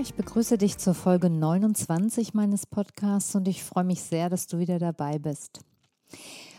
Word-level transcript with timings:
Ich 0.00 0.14
begrüße 0.14 0.56
dich 0.56 0.78
zur 0.78 0.94
Folge 0.94 1.28
29 1.28 2.32
meines 2.32 2.64
Podcasts 2.64 3.34
und 3.34 3.46
ich 3.46 3.62
freue 3.62 3.84
mich 3.84 4.00
sehr, 4.00 4.30
dass 4.30 4.46
du 4.46 4.58
wieder 4.58 4.78
dabei 4.78 5.18
bist. 5.18 5.60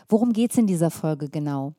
Worum 0.08 0.32
geht 0.32 0.52
es 0.52 0.58
in 0.58 0.68
dieser 0.68 0.92
Folge 0.92 1.28
genau? 1.28 1.74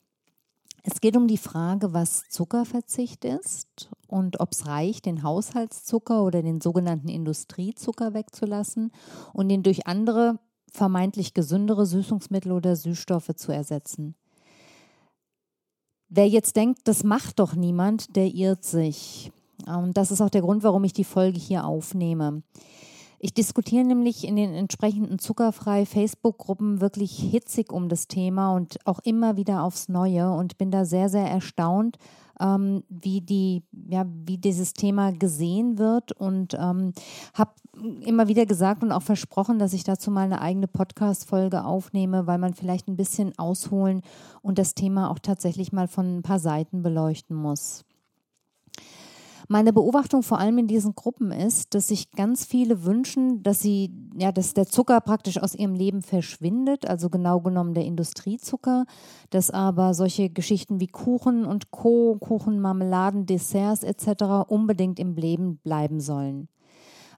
Es 0.83 0.99
geht 0.99 1.15
um 1.15 1.25
die 1.25 1.37
Frage, 1.37 1.93
was 1.93 2.27
Zuckerverzicht 2.27 3.23
ist 3.23 3.89
und 4.07 4.41
ob 4.41 4.51
es 4.51 4.67
reicht, 4.67 5.05
den 5.05 5.23
Haushaltszucker 5.23 6.25
oder 6.25 6.41
den 6.41 6.59
sogenannten 6.59 7.07
Industriezucker 7.07 8.13
wegzulassen 8.13 8.91
und 9.31 9.49
ihn 9.49 9.63
durch 9.63 9.87
andere 9.87 10.39
vermeintlich 10.69 11.33
gesündere 11.33 11.85
Süßungsmittel 11.85 12.51
oder 12.51 12.75
Süßstoffe 12.75 13.35
zu 13.37 13.53
ersetzen. 13.53 14.15
Wer 16.09 16.27
jetzt 16.27 16.57
denkt, 16.57 16.81
das 16.89 17.05
macht 17.05 17.39
doch 17.39 17.55
niemand, 17.55 18.17
der 18.17 18.27
irrt 18.27 18.65
sich. 18.65 19.31
Und 19.67 19.97
das 19.97 20.11
ist 20.11 20.21
auch 20.21 20.29
der 20.29 20.41
Grund, 20.41 20.63
warum 20.63 20.83
ich 20.83 20.93
die 20.93 21.03
Folge 21.03 21.39
hier 21.39 21.65
aufnehme. 21.65 22.43
Ich 23.25 23.33
diskutiere 23.33 23.85
nämlich 23.85 24.27
in 24.27 24.35
den 24.35 24.53
entsprechenden 24.53 25.17
zuckerfrei 25.17 25.85
Facebook-Gruppen 25.85 26.81
wirklich 26.81 27.17
hitzig 27.17 27.71
um 27.71 27.87
das 27.87 28.09
Thema 28.09 28.53
und 28.53 28.85
auch 28.85 28.99
immer 28.99 29.37
wieder 29.37 29.63
aufs 29.63 29.87
Neue 29.87 30.29
und 30.29 30.57
bin 30.57 30.71
da 30.71 30.83
sehr, 30.83 31.07
sehr 31.07 31.25
erstaunt, 31.25 31.97
ähm, 32.41 32.83
wie 32.89 33.21
die, 33.21 33.63
ja, 33.87 34.05
wie 34.25 34.37
dieses 34.37 34.73
Thema 34.73 35.13
gesehen 35.13 35.77
wird 35.77 36.11
und 36.11 36.55
ähm, 36.55 36.91
habe 37.33 37.51
immer 38.01 38.27
wieder 38.27 38.45
gesagt 38.45 38.83
und 38.83 38.91
auch 38.91 39.01
versprochen, 39.01 39.57
dass 39.57 39.71
ich 39.71 39.85
dazu 39.85 40.11
mal 40.11 40.25
eine 40.25 40.41
eigene 40.41 40.67
Podcast-Folge 40.67 41.63
aufnehme, 41.63 42.27
weil 42.27 42.39
man 42.39 42.53
vielleicht 42.53 42.89
ein 42.89 42.97
bisschen 42.97 43.39
ausholen 43.39 44.01
und 44.41 44.59
das 44.59 44.75
Thema 44.75 45.09
auch 45.09 45.19
tatsächlich 45.19 45.71
mal 45.71 45.87
von 45.87 46.17
ein 46.17 46.23
paar 46.23 46.39
Seiten 46.39 46.83
beleuchten 46.83 47.37
muss. 47.37 47.85
Meine 49.53 49.71
Beobachtung 49.71 50.23
vor 50.23 50.39
allem 50.39 50.57
in 50.57 50.65
diesen 50.65 50.95
Gruppen 50.95 51.31
ist, 51.31 51.75
dass 51.75 51.89
sich 51.89 52.09
ganz 52.09 52.43
viele 52.43 52.85
wünschen, 52.85 53.43
dass 53.43 53.61
sie, 53.61 53.93
ja, 54.17 54.31
dass 54.31 54.55
der 54.55 54.65
Zucker 54.65 54.99
praktisch 54.99 55.37
aus 55.37 55.53
ihrem 55.53 55.75
Leben 55.75 56.01
verschwindet, 56.01 56.89
also 56.89 57.07
genau 57.11 57.39
genommen 57.39 57.75
der 57.75 57.85
Industriezucker, 57.85 58.85
dass 59.29 59.51
aber 59.51 59.93
solche 59.93 60.31
Geschichten 60.31 60.79
wie 60.79 60.87
Kuchen 60.87 61.45
und 61.45 61.69
Co., 61.69 62.17
Kuchen, 62.19 62.61
Marmeladen, 62.61 63.27
Desserts 63.27 63.83
etc. 63.83 64.49
unbedingt 64.49 64.99
im 64.99 65.13
Leben 65.13 65.57
bleiben 65.57 65.99
sollen. 65.99 66.47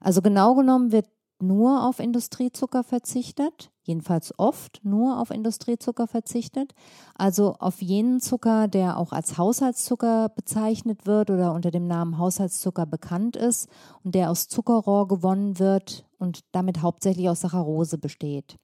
Also 0.02 0.20
genau 0.20 0.54
genommen 0.56 0.92
wird 0.92 1.06
nur 1.40 1.88
auf 1.88 2.00
Industriezucker 2.00 2.84
verzichtet, 2.84 3.70
jedenfalls 3.86 4.38
oft 4.38 4.80
nur 4.82 5.20
auf 5.20 5.30
Industriezucker 5.30 6.06
verzichtet, 6.06 6.74
also 7.14 7.54
auf 7.58 7.80
jenen 7.80 8.20
Zucker, 8.20 8.68
der 8.68 8.98
auch 8.98 9.12
als 9.12 9.38
Haushaltszucker 9.38 10.28
bezeichnet 10.30 11.06
wird 11.06 11.30
oder 11.30 11.52
unter 11.52 11.70
dem 11.70 11.86
Namen 11.86 12.18
Haushaltszucker 12.18 12.86
bekannt 12.86 13.36
ist 13.36 13.68
und 14.04 14.14
der 14.14 14.30
aus 14.30 14.48
Zuckerrohr 14.48 15.08
gewonnen 15.08 15.58
wird 15.58 16.06
und 16.18 16.40
damit 16.52 16.82
hauptsächlich 16.82 17.28
aus 17.28 17.40
Saccharose 17.40 17.98
besteht. 17.98 18.56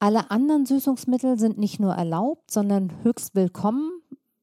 Alle 0.00 0.30
anderen 0.30 0.64
Süßungsmittel 0.64 1.38
sind 1.38 1.58
nicht 1.58 1.80
nur 1.80 1.92
erlaubt, 1.92 2.52
sondern 2.52 3.02
höchst 3.02 3.34
willkommen, 3.34 3.90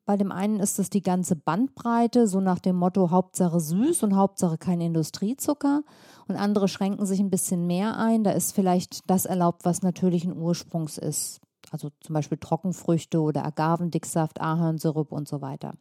bei 0.06 0.18
dem 0.18 0.32
einen 0.32 0.60
ist 0.60 0.78
es 0.78 0.90
die 0.90 1.02
ganze 1.02 1.36
Bandbreite, 1.36 2.28
so 2.28 2.40
nach 2.40 2.60
dem 2.60 2.76
Motto 2.76 3.10
Hauptsache 3.10 3.60
süß 3.60 4.04
und 4.04 4.16
Hauptsache 4.16 4.58
kein 4.58 4.80
Industriezucker. 4.80 5.84
Und 6.28 6.36
andere 6.36 6.68
schränken 6.68 7.06
sich 7.06 7.20
ein 7.20 7.32
bisschen 7.32 7.66
mehr 7.66 7.98
ein. 7.98 8.24
Da 8.24 8.32
ist 8.32 8.54
vielleicht 8.54 9.10
das 9.10 9.26
erlaubt, 9.26 9.66
was 9.66 9.82
natürlichen 9.82 10.38
Ursprungs 10.38 10.98
ist. 10.98 11.42
Also 11.72 11.90
zum 12.02 12.14
Beispiel 12.14 12.38
Trockenfrüchte 12.38 13.20
oder 13.20 13.46
Agavendicksaft, 13.46 14.40
Ahornsirup 14.40 15.12
und 15.12 15.28
so 15.28 15.42
weiter. 15.42 15.74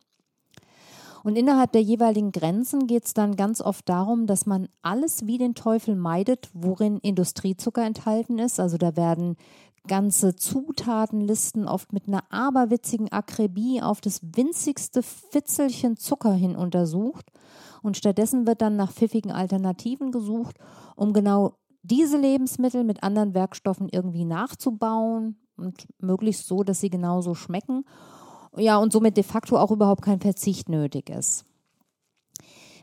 Und 1.22 1.36
innerhalb 1.36 1.72
der 1.72 1.82
jeweiligen 1.82 2.32
Grenzen 2.32 2.86
geht 2.86 3.06
es 3.06 3.14
dann 3.14 3.36
ganz 3.36 3.62
oft 3.62 3.88
darum, 3.88 4.26
dass 4.26 4.44
man 4.44 4.68
alles 4.82 5.26
wie 5.26 5.38
den 5.38 5.54
Teufel 5.54 5.96
meidet, 5.96 6.50
worin 6.52 6.98
Industriezucker 6.98 7.84
enthalten 7.84 8.38
ist. 8.38 8.60
Also 8.60 8.76
da 8.76 8.94
werden 8.94 9.36
ganze 9.86 10.34
Zutatenlisten 10.36 11.66
oft 11.66 11.92
mit 11.92 12.08
einer 12.08 12.24
aberwitzigen 12.30 13.12
Akribie 13.12 13.82
auf 13.82 14.00
das 14.00 14.20
winzigste 14.22 15.02
Fitzelchen 15.02 15.96
Zucker 15.96 16.32
hin 16.32 16.56
untersucht 16.56 17.30
und 17.82 17.96
stattdessen 17.96 18.46
wird 18.46 18.62
dann 18.62 18.76
nach 18.76 18.92
pfiffigen 18.92 19.30
Alternativen 19.30 20.10
gesucht, 20.10 20.56
um 20.96 21.12
genau 21.12 21.58
diese 21.82 22.16
Lebensmittel 22.16 22.82
mit 22.82 23.02
anderen 23.02 23.34
Werkstoffen 23.34 23.88
irgendwie 23.90 24.24
nachzubauen 24.24 25.36
und 25.56 25.86
möglichst 25.98 26.46
so, 26.46 26.64
dass 26.64 26.80
sie 26.80 26.88
genauso 26.88 27.34
schmecken. 27.34 27.84
Ja, 28.56 28.78
und 28.78 28.92
somit 28.92 29.16
de 29.16 29.24
facto 29.24 29.58
auch 29.58 29.70
überhaupt 29.70 30.02
kein 30.02 30.20
Verzicht 30.20 30.68
nötig 30.68 31.10
ist. 31.10 31.44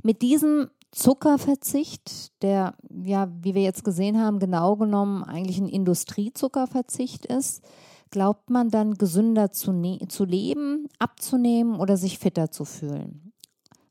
Mit 0.03 0.21
diesem 0.21 0.69
Zuckerverzicht, 0.91 2.41
der, 2.41 2.75
ja, 3.03 3.29
wie 3.41 3.55
wir 3.55 3.61
jetzt 3.61 3.83
gesehen 3.83 4.19
haben, 4.19 4.39
genau 4.39 4.75
genommen 4.75 5.23
eigentlich 5.23 5.57
ein 5.57 5.69
Industriezuckerverzicht 5.69 7.25
ist, 7.25 7.63
glaubt 8.09 8.49
man 8.49 8.69
dann 8.69 8.95
gesünder 8.95 9.51
zu, 9.51 9.71
ne 9.71 9.99
zu 10.09 10.25
leben, 10.25 10.87
abzunehmen 10.99 11.79
oder 11.79 11.95
sich 11.95 12.19
fitter 12.19 12.51
zu 12.51 12.65
fühlen. 12.65 13.31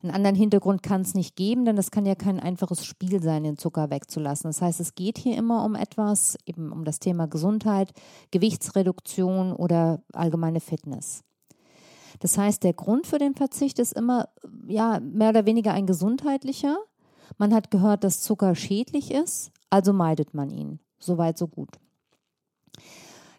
Einen 0.03 0.15
anderen 0.15 0.35
Hintergrund 0.35 0.81
kann 0.81 1.01
es 1.01 1.13
nicht 1.13 1.35
geben, 1.35 1.65
denn 1.65 1.77
es 1.77 1.91
kann 1.91 2.07
ja 2.07 2.15
kein 2.15 2.39
einfaches 2.39 2.85
Spiel 2.85 3.21
sein, 3.21 3.43
den 3.43 3.57
Zucker 3.57 3.91
wegzulassen. 3.91 4.49
Das 4.49 4.61
heißt, 4.61 4.79
es 4.79 4.95
geht 4.95 5.19
hier 5.19 5.37
immer 5.37 5.63
um 5.63 5.75
etwas, 5.75 6.37
eben 6.45 6.71
um 6.71 6.85
das 6.85 6.99
Thema 6.99 7.27
Gesundheit, 7.27 7.91
Gewichtsreduktion 8.31 9.53
oder 9.53 10.01
allgemeine 10.13 10.59
Fitness. 10.59 11.23
Das 12.19 12.37
heißt, 12.37 12.63
der 12.63 12.73
Grund 12.73 13.05
für 13.05 13.19
den 13.19 13.35
Verzicht 13.35 13.77
ist 13.79 13.93
immer 13.93 14.29
ja 14.67 14.99
mehr 14.99 15.29
oder 15.29 15.45
weniger 15.45 15.73
ein 15.73 15.85
gesundheitlicher. 15.85 16.77
Man 17.37 17.53
hat 17.53 17.71
gehört, 17.71 18.03
dass 18.03 18.21
Zucker 18.21 18.55
schädlich 18.55 19.11
ist, 19.11 19.51
also 19.69 19.93
meidet 19.93 20.33
man 20.33 20.49
ihn. 20.49 20.79
Soweit, 20.99 21.37
so 21.37 21.47
gut. 21.47 21.79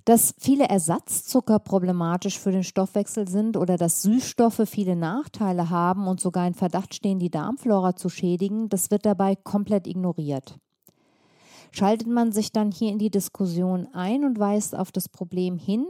Dass 0.05 0.35
viele 0.39 0.69
Ersatzzucker 0.69 1.61
problematisch 1.61 2.39
für 2.39 2.51
den 2.51 2.65
Stoffwechsel 2.65 3.29
sind 3.29 3.57
oder 3.57 3.77
dass 3.77 4.03
Süßstoffe 4.03 4.63
viele 4.67 4.97
Nachteile 4.97 5.71
haben 5.71 6.09
und 6.09 6.21
sogar 6.21 6.47
in 6.47 6.55
Verdacht 6.55 6.95
stehen, 6.95 7.21
die 7.21 7.31
Darmflora 7.31 7.95
zu 7.95 8.09
schädigen, 8.09 8.69
das 8.69 8.91
wird 8.91 9.07
dabei 9.07 9.37
komplett 9.37 9.87
ignoriert. 9.87 10.59
Schaltet 11.71 12.09
man 12.09 12.33
sich 12.33 12.51
dann 12.51 12.73
hier 12.73 12.91
in 12.91 12.99
die 12.99 13.11
Diskussion 13.11 13.87
ein 13.95 14.25
und 14.25 14.39
weist 14.39 14.77
auf 14.77 14.91
das 14.91 15.09
Problem 15.09 15.57
hin, 15.57 15.87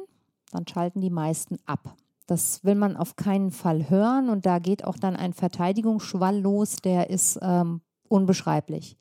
dann 0.50 0.66
schalten 0.66 1.00
die 1.00 1.10
meisten 1.10 1.58
ab. 1.64 1.96
Das 2.26 2.62
will 2.64 2.76
man 2.76 2.96
auf 2.96 3.16
keinen 3.16 3.50
Fall 3.50 3.90
hören 3.90 4.28
und 4.28 4.46
da 4.46 4.58
geht 4.58 4.84
auch 4.84 4.96
dann 4.96 5.16
ein 5.16 5.32
Verteidigungsschwall 5.32 6.38
los, 6.38 6.76
der 6.76 7.10
ist 7.10 7.38
ähm, 7.42 7.80
unbeschreiblich. 8.12 8.96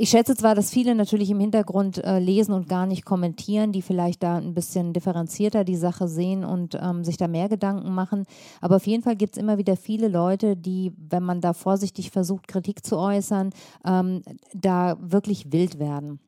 Ich 0.00 0.10
schätze 0.10 0.36
zwar, 0.36 0.54
dass 0.54 0.70
viele 0.70 0.94
natürlich 0.94 1.28
im 1.28 1.40
Hintergrund 1.40 1.98
äh, 2.04 2.20
lesen 2.20 2.52
und 2.52 2.68
gar 2.68 2.86
nicht 2.86 3.04
kommentieren, 3.04 3.72
die 3.72 3.82
vielleicht 3.82 4.22
da 4.22 4.36
ein 4.36 4.54
bisschen 4.54 4.92
differenzierter 4.92 5.64
die 5.64 5.74
Sache 5.74 6.06
sehen 6.06 6.44
und 6.44 6.78
ähm, 6.80 7.02
sich 7.02 7.16
da 7.16 7.26
mehr 7.26 7.48
Gedanken 7.48 7.92
machen. 7.92 8.24
Aber 8.60 8.76
auf 8.76 8.86
jeden 8.86 9.02
Fall 9.02 9.16
gibt 9.16 9.36
es 9.36 9.42
immer 9.42 9.58
wieder 9.58 9.76
viele 9.76 10.06
Leute, 10.06 10.56
die, 10.56 10.92
wenn 10.96 11.24
man 11.24 11.40
da 11.40 11.52
vorsichtig 11.52 12.12
versucht, 12.12 12.46
Kritik 12.46 12.86
zu 12.86 12.96
äußern, 12.96 13.50
ähm, 13.84 14.22
da 14.54 14.96
wirklich 15.00 15.50
wild 15.50 15.80
werden. 15.80 16.20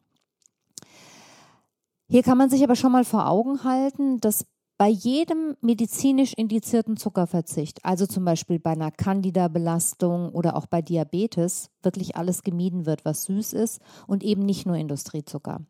Hier 2.08 2.24
kann 2.24 2.38
man 2.38 2.50
sich 2.50 2.64
aber 2.64 2.74
schon 2.74 2.90
mal 2.90 3.04
vor 3.04 3.28
Augen 3.28 3.62
halten, 3.62 4.18
dass 4.18 4.46
bei 4.80 4.88
jedem 4.88 5.58
medizinisch 5.60 6.32
indizierten 6.32 6.96
Zuckerverzicht, 6.96 7.84
also 7.84 8.06
zum 8.06 8.24
Beispiel 8.24 8.58
bei 8.58 8.70
einer 8.70 8.90
Candida-Belastung 8.90 10.30
oder 10.30 10.56
auch 10.56 10.64
bei 10.64 10.80
Diabetes, 10.80 11.68
wirklich 11.82 12.16
alles 12.16 12.42
gemieden 12.44 12.86
wird, 12.86 13.04
was 13.04 13.24
süß 13.24 13.52
ist 13.52 13.82
und 14.06 14.24
eben 14.24 14.46
nicht 14.46 14.64
nur 14.64 14.76
Industriezucker. 14.76 15.60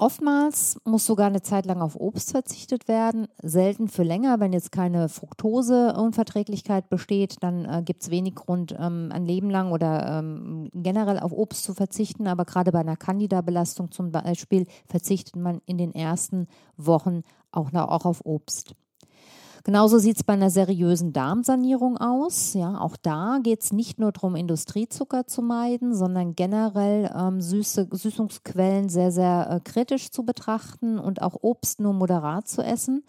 Oftmals 0.00 0.78
muss 0.84 1.06
sogar 1.06 1.26
eine 1.26 1.42
Zeit 1.42 1.66
lang 1.66 1.82
auf 1.82 1.96
Obst 1.96 2.30
verzichtet 2.30 2.86
werden, 2.86 3.26
selten 3.42 3.88
für 3.88 4.04
länger. 4.04 4.38
Wenn 4.38 4.52
jetzt 4.52 4.70
keine 4.70 5.08
Fructoseunverträglichkeit 5.08 6.88
besteht, 6.88 7.42
dann 7.42 7.64
äh, 7.64 7.82
gibt 7.84 8.02
es 8.04 8.10
wenig 8.10 8.36
Grund, 8.36 8.76
ähm, 8.78 9.10
ein 9.12 9.26
Leben 9.26 9.50
lang 9.50 9.72
oder 9.72 10.20
ähm, 10.20 10.70
generell 10.72 11.18
auf 11.18 11.32
Obst 11.32 11.64
zu 11.64 11.74
verzichten. 11.74 12.28
Aber 12.28 12.44
gerade 12.44 12.70
bei 12.70 12.78
einer 12.78 12.96
Candida-Belastung 12.96 13.90
zum 13.90 14.12
Beispiel 14.12 14.68
verzichtet 14.86 15.34
man 15.34 15.60
in 15.66 15.78
den 15.78 15.92
ersten 15.92 16.46
Wochen 16.76 17.24
auch, 17.52 17.72
auch 17.72 18.04
auf 18.04 18.24
Obst. 18.24 18.74
Genauso 19.64 19.98
sieht 19.98 20.16
es 20.16 20.24
bei 20.24 20.32
einer 20.32 20.48
seriösen 20.48 21.12
Darmsanierung 21.12 21.98
aus. 21.98 22.54
Ja, 22.54 22.80
auch 22.80 22.96
da 22.96 23.38
geht 23.42 23.62
es 23.62 23.72
nicht 23.72 23.98
nur 23.98 24.12
darum, 24.12 24.34
Industriezucker 24.34 25.26
zu 25.26 25.42
meiden, 25.42 25.94
sondern 25.94 26.34
generell 26.34 27.12
ähm, 27.14 27.42
süße, 27.42 27.88
Süßungsquellen 27.90 28.88
sehr, 28.88 29.12
sehr 29.12 29.50
äh, 29.50 29.60
kritisch 29.60 30.10
zu 30.10 30.24
betrachten 30.24 30.98
und 30.98 31.20
auch 31.20 31.36
Obst 31.42 31.80
nur 31.80 31.92
moderat 31.92 32.48
zu 32.48 32.62
essen. 32.62 33.04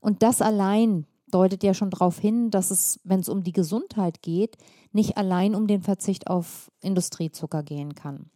Und 0.00 0.22
das 0.22 0.40
allein 0.40 1.06
deutet 1.30 1.62
ja 1.62 1.74
schon 1.74 1.90
darauf 1.90 2.18
hin, 2.18 2.50
dass 2.50 2.70
es, 2.70 2.98
wenn 3.04 3.20
es 3.20 3.28
um 3.28 3.42
die 3.42 3.52
Gesundheit 3.52 4.22
geht, 4.22 4.56
nicht 4.92 5.18
allein 5.18 5.54
um 5.54 5.66
den 5.66 5.82
Verzicht 5.82 6.28
auf 6.28 6.70
Industriezucker 6.80 7.62
gehen 7.62 7.94
kann. 7.94 8.30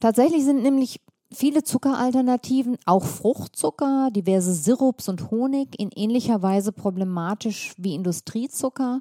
Tatsächlich 0.00 0.44
sind 0.44 0.62
nämlich 0.62 1.00
viele 1.32 1.62
Zuckeralternativen, 1.62 2.76
auch 2.86 3.04
Fruchtzucker, 3.04 4.10
diverse 4.10 4.52
Sirups 4.52 5.08
und 5.08 5.30
Honig 5.30 5.78
in 5.78 5.90
ähnlicher 5.94 6.42
Weise 6.42 6.72
problematisch 6.72 7.74
wie 7.76 7.94
Industriezucker, 7.94 9.00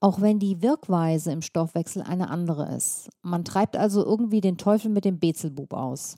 auch 0.00 0.20
wenn 0.20 0.38
die 0.38 0.62
Wirkweise 0.62 1.32
im 1.32 1.42
Stoffwechsel 1.42 2.02
eine 2.02 2.30
andere 2.30 2.74
ist. 2.74 3.08
Man 3.22 3.44
treibt 3.44 3.76
also 3.76 4.04
irgendwie 4.04 4.40
den 4.40 4.58
Teufel 4.58 4.90
mit 4.90 5.04
dem 5.04 5.18
Bezelbub 5.18 5.72
aus. 5.72 6.16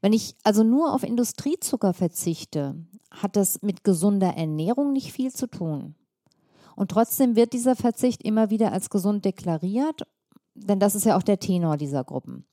Wenn 0.00 0.12
ich 0.12 0.36
also 0.42 0.64
nur 0.64 0.92
auf 0.92 1.02
Industriezucker 1.04 1.92
verzichte, 1.92 2.74
hat 3.10 3.36
das 3.36 3.62
mit 3.62 3.84
gesunder 3.84 4.36
Ernährung 4.36 4.92
nicht 4.92 5.12
viel 5.12 5.32
zu 5.32 5.46
tun. 5.46 5.94
Und 6.74 6.90
trotzdem 6.90 7.36
wird 7.36 7.52
dieser 7.52 7.76
Verzicht 7.76 8.22
immer 8.22 8.50
wieder 8.50 8.72
als 8.72 8.90
gesund 8.90 9.24
deklariert, 9.24 10.02
denn 10.54 10.80
das 10.80 10.94
ist 10.94 11.04
ja 11.04 11.16
auch 11.16 11.22
der 11.22 11.38
Tenor 11.38 11.76
dieser 11.76 12.04
Gruppen. 12.04 12.46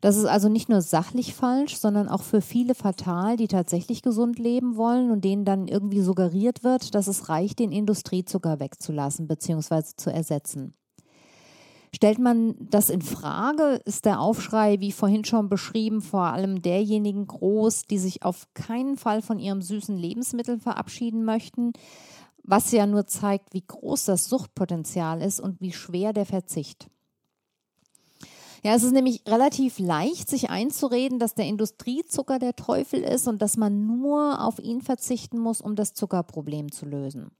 Das 0.00 0.16
ist 0.16 0.26
also 0.26 0.48
nicht 0.48 0.68
nur 0.68 0.82
sachlich 0.82 1.34
falsch, 1.34 1.76
sondern 1.76 2.08
auch 2.08 2.22
für 2.22 2.40
viele 2.40 2.74
fatal, 2.74 3.36
die 3.36 3.48
tatsächlich 3.48 4.02
gesund 4.02 4.38
leben 4.38 4.76
wollen 4.76 5.10
und 5.10 5.24
denen 5.24 5.44
dann 5.44 5.68
irgendwie 5.68 6.00
suggeriert 6.00 6.64
wird, 6.64 6.94
dass 6.94 7.06
es 7.06 7.28
reicht, 7.28 7.58
den 7.58 7.72
Industriezucker 7.72 8.60
wegzulassen 8.60 9.26
bzw. 9.26 9.82
zu 9.96 10.12
ersetzen. 10.12 10.74
Stellt 11.94 12.18
man 12.18 12.54
das 12.58 12.90
in 12.90 13.00
Frage, 13.00 13.80
ist 13.86 14.04
der 14.04 14.20
Aufschrei, 14.20 14.80
wie 14.80 14.92
vorhin 14.92 15.24
schon 15.24 15.48
beschrieben, 15.48 16.02
vor 16.02 16.24
allem 16.24 16.60
derjenigen 16.60 17.26
groß, 17.26 17.84
die 17.84 17.98
sich 17.98 18.22
auf 18.22 18.48
keinen 18.52 18.98
Fall 18.98 19.22
von 19.22 19.38
ihrem 19.38 19.62
süßen 19.62 19.96
Lebensmittel 19.96 20.58
verabschieden 20.58 21.24
möchten, 21.24 21.72
was 22.42 22.70
ja 22.70 22.86
nur 22.86 23.06
zeigt, 23.06 23.54
wie 23.54 23.64
groß 23.66 24.04
das 24.04 24.28
Suchtpotenzial 24.28 25.22
ist 25.22 25.40
und 25.40 25.60
wie 25.60 25.72
schwer 25.72 26.12
der 26.12 26.26
Verzicht. 26.26 26.88
Ja, 28.66 28.74
es 28.74 28.82
ist 28.82 28.94
nämlich 28.94 29.22
relativ 29.28 29.78
leicht, 29.78 30.28
sich 30.28 30.50
einzureden, 30.50 31.20
dass 31.20 31.34
der 31.34 31.44
Industriezucker 31.44 32.40
der 32.40 32.56
Teufel 32.56 32.98
ist 33.00 33.28
und 33.28 33.40
dass 33.40 33.56
man 33.56 33.86
nur 33.86 34.44
auf 34.44 34.58
ihn 34.58 34.80
verzichten 34.80 35.38
muss, 35.38 35.60
um 35.60 35.76
das 35.76 35.94
Zuckerproblem 35.94 36.72
zu 36.72 36.84
lösen. 36.84 37.30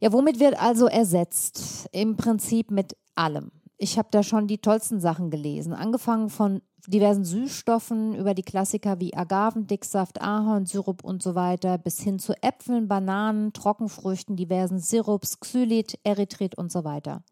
Ja, 0.00 0.12
womit 0.12 0.40
wird 0.40 0.60
also 0.60 0.86
ersetzt? 0.86 1.88
Im 1.92 2.16
Prinzip 2.16 2.72
mit 2.72 2.96
allem. 3.14 3.52
Ich 3.78 3.96
habe 3.96 4.08
da 4.10 4.24
schon 4.24 4.48
die 4.48 4.58
tollsten 4.58 4.98
Sachen 4.98 5.30
gelesen, 5.30 5.72
angefangen 5.72 6.28
von 6.28 6.60
diversen 6.88 7.24
Süßstoffen 7.24 8.16
über 8.16 8.34
die 8.34 8.42
Klassiker 8.42 8.98
wie 8.98 9.14
Agavendicksaft, 9.14 10.20
Ahornsirup 10.20 11.04
und 11.04 11.22
so 11.22 11.36
weiter, 11.36 11.78
bis 11.78 12.00
hin 12.00 12.18
zu 12.18 12.32
Äpfeln, 12.42 12.88
Bananen, 12.88 13.52
Trockenfrüchten, 13.52 14.34
diversen 14.34 14.80
Sirups, 14.80 15.38
Xylit, 15.38 16.00
Erythrit 16.02 16.58
und 16.58 16.72
so 16.72 16.82
weiter. 16.82 17.22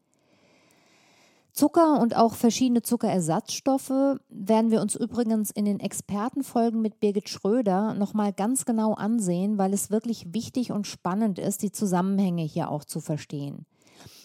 Zucker 1.52 2.00
und 2.00 2.16
auch 2.16 2.34
verschiedene 2.34 2.80
Zuckerersatzstoffe 2.80 4.18
werden 4.30 4.70
wir 4.70 4.80
uns 4.80 4.96
übrigens 4.96 5.50
in 5.50 5.66
den 5.66 5.80
Expertenfolgen 5.80 6.80
mit 6.80 6.98
Birgit 6.98 7.28
Schröder 7.28 7.92
nochmal 7.92 8.32
ganz 8.32 8.64
genau 8.64 8.94
ansehen, 8.94 9.58
weil 9.58 9.74
es 9.74 9.90
wirklich 9.90 10.32
wichtig 10.32 10.72
und 10.72 10.86
spannend 10.86 11.38
ist, 11.38 11.62
die 11.62 11.70
Zusammenhänge 11.70 12.42
hier 12.42 12.70
auch 12.70 12.84
zu 12.84 13.00
verstehen. 13.00 13.66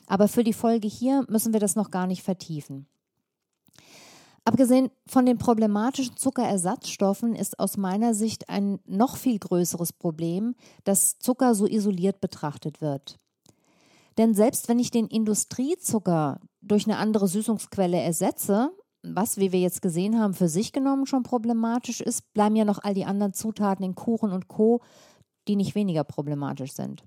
Aber 0.08 0.30
für 0.30 0.46
die 0.46 0.54
Folge 0.54 0.88
hier 0.88 1.26
müssen 1.28 1.52
wir 1.52 1.60
das 1.60 1.76
noch 1.76 1.92
gar 1.92 2.08
nicht 2.08 2.24
vertiefen. 2.24 2.88
Abgesehen 4.46 4.90
von 5.06 5.26
den 5.26 5.38
problematischen 5.38 6.16
Zuckerersatzstoffen 6.16 7.36
ist 7.36 7.60
aus 7.60 7.76
meiner 7.76 8.14
Sicht 8.14 8.48
ein 8.48 8.80
noch 8.86 9.18
viel 9.18 9.38
größeres 9.38 9.92
Problem, 9.92 10.56
dass 10.86 11.20
Zucker 11.20 11.54
so 11.54 11.68
isoliert 11.68 12.22
betrachtet 12.22 12.80
wird. 12.80 13.20
Denn 14.18 14.34
selbst 14.34 14.70
wenn 14.70 14.80
ich 14.80 14.90
den 14.90 15.08
Industriezucker 15.08 16.40
durch 16.68 16.86
eine 16.86 16.98
andere 16.98 17.28
Süßungsquelle 17.28 18.00
ersetze, 18.00 18.72
was, 19.04 19.38
wie 19.38 19.52
wir 19.52 19.60
jetzt 19.60 19.82
gesehen 19.82 20.20
haben, 20.20 20.34
für 20.34 20.50
sich 20.50 20.74
genommen 20.74 21.06
schon 21.06 21.24
problematisch 21.24 22.02
ist, 22.02 22.34
bleiben 22.34 22.56
ja 22.56 22.66
noch 22.66 22.84
all 22.84 22.94
die 22.94 23.06
anderen 23.06 23.34
Zutaten 23.34 23.86
in 23.86 23.96
Kuchen 23.96 24.32
und 24.32 24.48
Co., 24.48 24.82
die 25.48 25.56
nicht 25.56 25.76
weniger 25.76 26.04
problematisch 26.04 26.74
sind. 26.74 27.04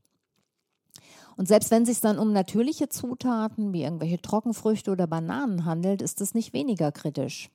Und 1.37 1.47
selbst 1.49 1.71
wenn 1.71 1.83
es 1.83 1.89
sich 1.89 2.01
dann 2.01 2.19
um 2.19 2.33
natürliche 2.33 2.89
Zutaten 2.89 3.73
wie 3.73 3.83
irgendwelche 3.83 4.21
Trockenfrüchte 4.21 4.91
oder 4.91 5.07
Bananen 5.07 5.65
handelt, 5.65 6.03
ist 6.03 6.21
es 6.21 6.35
nicht 6.35 6.53
weniger 6.53 6.93
kritisch. 6.93 7.51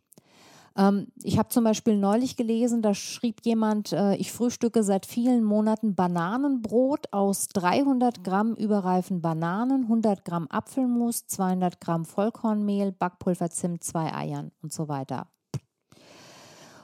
Ähm, 0.78 1.08
ich 1.24 1.38
habe 1.38 1.50
zum 1.50 1.64
Beispiel 1.64 1.98
neulich 1.98 2.36
gelesen, 2.36 2.82
da 2.82 2.94
schrieb 2.94 3.46
jemand, 3.46 3.94
äh, 3.94 4.16
ich 4.16 4.32
frühstücke 4.32 4.84
seit 4.84 5.06
vielen 5.06 5.44
Monaten 5.44 5.96
Bananenbrot 5.96 7.14
aus 7.14 7.48
300 7.48 8.24
Gramm 8.24 8.56
überreifen 8.56 9.22
Bananen, 9.22 9.84
100 9.84 10.26
Gramm 10.26 10.48
Apfelmus, 10.50 11.28
200 11.28 11.80
Gramm 11.80 12.06
Vollkornmehl, 12.06 12.92
Backpulver, 12.92 13.50
Zimt, 13.50 13.84
zwei 13.84 14.14
Eiern 14.14 14.52
und 14.62 14.74
so 14.74 14.88
weiter. 14.88 15.28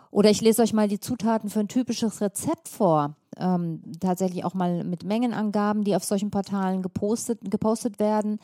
Oder 0.09 0.29
ich 0.29 0.41
lese 0.41 0.61
euch 0.61 0.73
mal 0.73 0.87
die 0.87 0.99
Zutaten 0.99 1.49
für 1.49 1.61
ein 1.61 1.69
typisches 1.69 2.21
Rezept 2.21 2.67
vor. 2.67 3.15
Ähm, 3.37 3.81
tatsächlich 3.99 4.43
auch 4.43 4.53
mal 4.53 4.83
mit 4.83 5.03
Mengenangaben, 5.03 5.83
die 5.83 5.95
auf 5.95 6.03
solchen 6.03 6.31
Portalen 6.31 6.81
gepostet, 6.81 7.39
gepostet 7.49 7.99
werden. 7.99 8.39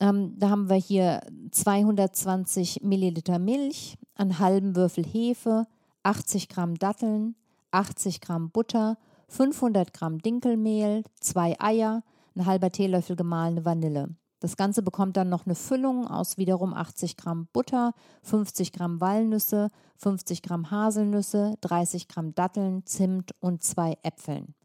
Ähm, 0.00 0.34
da 0.38 0.48
haben 0.48 0.68
wir 0.68 0.76
hier 0.76 1.20
220 1.50 2.82
Milliliter 2.82 3.38
Milch, 3.38 3.98
einen 4.14 4.38
halben 4.38 4.74
Würfel 4.74 5.04
Hefe, 5.04 5.66
80 6.02 6.48
Gramm 6.48 6.78
Datteln, 6.78 7.34
80 7.72 8.20
Gramm 8.20 8.50
Butter, 8.50 8.96
500 9.28 9.92
Gramm 9.92 10.18
Dinkelmehl, 10.18 11.04
zwei 11.20 11.58
Eier, 11.60 12.02
ein 12.34 12.46
halber 12.46 12.70
Teelöffel 12.70 13.16
gemahlene 13.16 13.64
Vanille. 13.64 14.08
Das 14.42 14.56
Ganze 14.56 14.82
bekommt 14.82 15.16
dann 15.16 15.28
noch 15.28 15.46
eine 15.46 15.54
Füllung 15.54 16.08
aus 16.08 16.36
wiederum 16.36 16.74
80 16.74 17.16
Gramm 17.16 17.46
Butter, 17.52 17.94
50 18.24 18.72
Gramm 18.72 19.00
Walnüsse, 19.00 19.68
50 19.98 20.42
Gramm 20.42 20.68
Haselnüsse, 20.68 21.54
30 21.60 22.08
Gramm 22.08 22.34
Datteln, 22.34 22.84
Zimt 22.84 23.36
und 23.38 23.62
zwei 23.62 23.96
Äpfeln. 24.02 24.56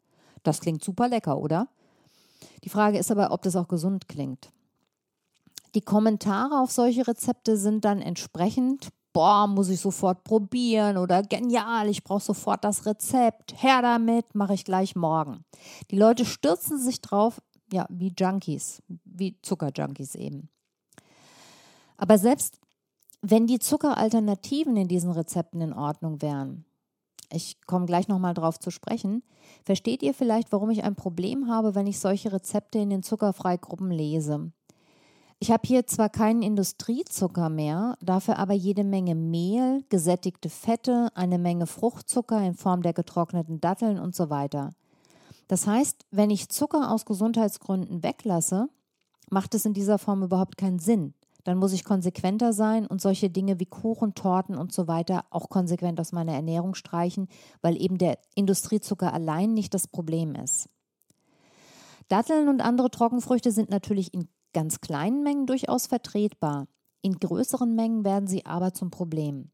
Das 0.42 0.62
klingt 0.62 0.84
super 0.84 1.08
lecker, 1.08 1.38
oder? 1.38 1.68
Die 2.64 2.70
Frage 2.70 2.98
ist 2.98 3.12
aber, 3.12 3.32
ob 3.32 3.44
das 3.44 3.56
auch 3.56 3.68
gesund 3.68 4.08
klingt. 4.08 4.50
Die 5.76 5.82
Kommentare 5.82 6.60
auf 6.60 6.72
solche 6.72 7.08
Rezepte 7.08 7.56
sind 7.56 7.86
dann 7.86 8.02
entsprechend 8.02 8.90
boah, 9.18 9.48
muss 9.48 9.70
ich 9.70 9.80
sofort 9.80 10.24
probieren 10.24 10.96
oder 10.96 11.24
genial, 11.24 11.90
ich 11.90 12.04
brauche 12.04 12.22
sofort 12.22 12.64
das 12.64 12.86
Rezept, 12.86 13.64
her 13.64 13.82
damit, 13.82 14.36
mache 14.36 14.54
ich 14.54 14.64
gleich 14.64 14.96
morgen. 14.96 15.44
Die 15.90 15.98
Leute 15.98 16.24
stürzen 16.24 16.78
sich 16.78 17.02
drauf, 17.02 17.42
ja, 17.72 17.86
wie 17.90 18.14
Junkies, 18.18 18.82
wie 19.06 19.38
Zuckerjunkies 19.42 20.16
eben. 20.16 20.50
Aber 21.98 22.18
selbst 22.18 22.60
wenn 23.22 23.48
die 23.48 23.60
Zuckeralternativen 23.60 24.78
in 24.78 24.88
diesen 24.88 25.12
Rezepten 25.12 25.62
in 25.62 25.74
Ordnung 25.74 26.22
wären, 26.22 26.66
ich 27.32 27.60
komme 27.66 27.86
gleich 27.86 28.08
nochmal 28.08 28.34
drauf 28.34 28.60
zu 28.60 28.72
sprechen, 28.72 29.24
versteht 29.66 30.02
ihr 30.02 30.14
vielleicht, 30.14 30.52
warum 30.52 30.70
ich 30.70 30.84
ein 30.84 30.96
Problem 30.96 31.50
habe, 31.50 31.76
wenn 31.76 31.88
ich 31.88 32.00
solche 32.00 32.32
Rezepte 32.32 32.80
in 32.80 32.90
den 32.90 33.04
Zuckerfreigruppen 33.04 33.92
lese? 33.92 34.52
Ich 35.40 35.52
habe 35.52 35.68
hier 35.68 35.86
zwar 35.86 36.10
keinen 36.10 36.42
Industriezucker 36.42 37.50
mehr, 37.50 37.98
dafür 38.02 38.40
aber 38.40 38.54
jede 38.54 38.84
Menge 38.84 39.14
Mehl, 39.14 39.84
gesättigte 39.90 40.50
Fette, 40.50 41.10
eine 41.14 41.38
Menge 41.38 41.68
Fruchtzucker 41.68 42.42
in 42.42 42.56
Form 42.56 42.82
der 42.82 42.94
getrockneten 42.94 43.62
Datteln 43.62 44.00
und 44.00 44.16
so 44.16 44.30
weiter. 44.32 44.72
Das 45.48 45.68
heißt, 45.68 46.06
wenn 46.12 46.30
ich 46.30 46.50
Zucker 46.50 46.92
aus 46.92 47.06
Gesundheitsgründen 47.06 48.04
weglasse, 48.04 48.70
macht 49.30 49.56
es 49.56 49.66
in 49.66 49.74
dieser 49.74 49.98
Form 49.98 50.24
überhaupt 50.24 50.58
keinen 50.58 50.80
Sinn. 50.80 51.14
Dann 51.44 51.58
muss 51.58 51.72
ich 51.72 51.86
konsequenter 51.86 52.52
sein 52.52 52.86
und 52.86 53.00
solche 53.00 53.30
Dinge 53.30 53.60
wie 53.60 53.66
Kuchen, 53.66 54.14
Torten 54.16 54.58
und 54.58 54.74
so 54.74 54.90
weiter 54.90 55.24
auch 55.30 55.48
konsequent 55.48 56.00
aus 56.00 56.12
meiner 56.12 56.34
Ernährung 56.34 56.76
streichen, 56.76 57.30
weil 57.62 57.82
eben 57.82 57.98
der 57.98 58.20
Industriezucker 58.36 59.14
allein 59.14 59.54
nicht 59.54 59.74
das 59.74 59.88
Problem 59.88 60.36
ist. 60.36 60.68
Datteln 62.10 62.50
und 62.50 62.62
andere 62.62 62.92
Trockenfrüchte 62.92 63.52
sind 63.52 63.70
natürlich 63.70 64.14
in 64.14 64.28
ganz 64.54 64.82
kleinen 64.82 65.24
Mengen 65.24 65.46
durchaus 65.46 65.88
vertretbar. 65.88 66.68
In 67.02 67.20
größeren 67.20 67.74
Mengen 67.74 68.04
werden 68.04 68.28
sie 68.28 68.46
aber 68.46 68.74
zum 68.74 68.92
Problem. 68.92 69.52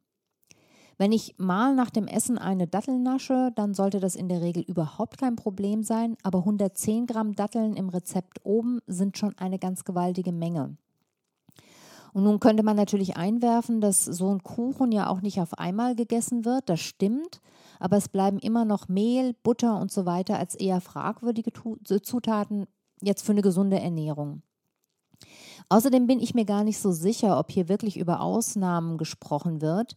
Wenn 0.98 1.12
ich 1.12 1.36
mal 1.38 1.74
nach 1.76 1.90
dem 1.90 2.08
Essen 2.08 2.38
eine 2.38 2.68
Dattel 2.68 3.00
nasche, 3.00 3.52
dann 3.56 3.74
sollte 3.74 4.00
das 4.00 4.16
in 4.16 4.30
der 4.30 4.42
Regel 4.42 4.64
überhaupt 4.64 5.18
kein 5.18 5.36
Problem 5.36 5.84
sein, 5.84 6.16
aber 6.24 6.40
110 6.40 7.08
Gramm 7.08 7.36
Datteln 7.36 7.76
im 7.76 7.90
Rezept 7.90 8.40
oben 8.44 8.80
sind 8.88 9.18
schon 9.18 9.38
eine 9.38 9.60
ganz 9.60 9.84
gewaltige 9.84 10.32
Menge. 10.32 10.78
Und 12.14 12.24
nun 12.24 12.40
könnte 12.40 12.62
man 12.62 12.76
natürlich 12.76 13.18
einwerfen, 13.18 13.82
dass 13.82 14.06
so 14.06 14.30
ein 14.30 14.44
Kuchen 14.44 14.92
ja 14.92 15.10
auch 15.10 15.22
nicht 15.22 15.42
auf 15.42 15.58
einmal 15.58 15.96
gegessen 15.96 16.46
wird. 16.46 16.70
Das 16.70 16.80
stimmt. 16.80 17.42
Aber 17.80 17.98
es 17.98 18.08
bleiben 18.08 18.38
immer 18.38 18.66
noch 18.66 18.88
Mehl, 18.88 19.34
Butter 19.42 19.80
und 19.80 19.92
so 19.92 20.06
weiter 20.06 20.38
als 20.38 20.54
eher 20.54 20.80
fragwürdige 20.80 21.52
Zutaten 22.04 22.68
jetzt 23.02 23.26
für 23.26 23.32
eine 23.32 23.42
gesunde 23.42 23.80
Ernährung. 23.80 24.44
Außerdem 25.70 26.06
bin 26.06 26.20
ich 26.20 26.36
mir 26.36 26.46
gar 26.46 26.64
nicht 26.64 26.78
so 26.78 26.92
sicher, 26.92 27.40
ob 27.40 27.52
hier 27.52 27.68
wirklich 27.68 27.98
über 27.98 28.22
Ausnahmen 28.22 28.98
gesprochen 29.00 29.62
wird. 29.62 29.96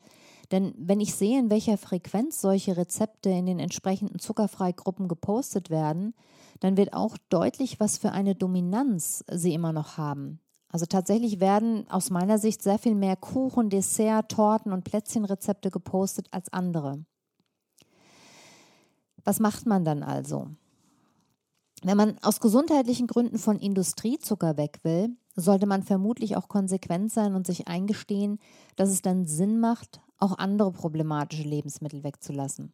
Denn 0.53 0.75
wenn 0.79 1.01
ich 1.01 1.15
sehe, 1.15 1.39
in 1.39 1.51
welcher 1.51 1.77
Frequenz 1.79 2.41
solche 2.41 2.77
Rezepte 2.77 3.31
in 3.31 3.47
den 3.47 3.59
entsprechenden 3.59 4.19
Zuckerfreigruppen 4.19 5.09
gepostet 5.09 5.71
werden, 5.71 6.15
dann 6.61 6.77
wird 6.77 6.93
auch 6.93 7.17
deutlich, 7.29 7.81
was 7.81 7.99
für 7.99 8.13
eine 8.13 8.35
Dominanz 8.35 9.25
sie 9.31 9.55
immer 9.55 9.73
noch 9.73 9.97
haben. 9.97 10.41
Also 10.69 10.87
tatsächlich 10.87 11.41
werden 11.41 11.89
aus 11.91 12.11
meiner 12.11 12.39
Sicht 12.39 12.63
sehr 12.63 12.79
viel 12.79 12.95
mehr 12.95 13.17
Kuchen, 13.17 13.71
Dessert, 13.71 14.31
Torten 14.31 14.73
und 14.73 14.85
Plätzchenrezepte 14.85 15.71
gepostet 15.71 16.29
als 16.33 16.53
andere. 16.53 17.05
Was 19.25 19.41
macht 19.41 19.67
man 19.67 19.85
dann 19.85 20.03
also? 20.03 20.49
Wenn 21.83 21.97
man 21.97 22.19
aus 22.23 22.41
gesundheitlichen 22.41 23.07
Gründen 23.07 23.39
von 23.39 23.59
Industriezucker 23.59 24.57
weg 24.57 24.81
will, 24.83 25.17
sollte 25.35 25.67
man 25.67 25.83
vermutlich 25.83 26.37
auch 26.37 26.49
konsequent 26.49 27.13
sein 27.13 27.35
und 27.35 27.47
sich 27.47 27.69
eingestehen, 27.69 28.39
dass 28.77 28.89
es 28.89 29.03
dann 29.03 29.27
Sinn 29.27 29.61
macht, 29.61 30.01
auch 30.19 30.39
andere 30.39 30.73
problematische 30.73 31.43
Lebensmittel 31.43 32.05
wegzulassen. 32.05 32.73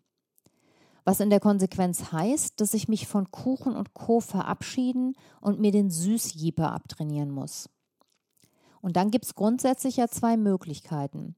Was 1.05 1.21
in 1.21 1.31
der 1.31 1.41
Konsequenz 1.41 2.13
heißt, 2.13 2.61
dass 2.61 2.75
ich 2.75 2.89
mich 2.89 3.09
von 3.09 3.31
Kuchen 3.31 3.75
und 3.75 3.93
Co. 3.93 4.21
verabschieden 4.21 5.15
und 5.41 5.59
mir 5.59 5.73
den 5.73 5.91
Süßjeeper 5.91 6.73
abtrainieren 6.73 7.31
muss. 7.31 7.69
Und 8.81 8.97
dann 8.97 9.11
gibt 9.11 9.25
es 9.25 9.35
grundsätzlich 9.35 9.97
ja 9.97 10.09
zwei 10.09 10.37
Möglichkeiten. 10.37 11.35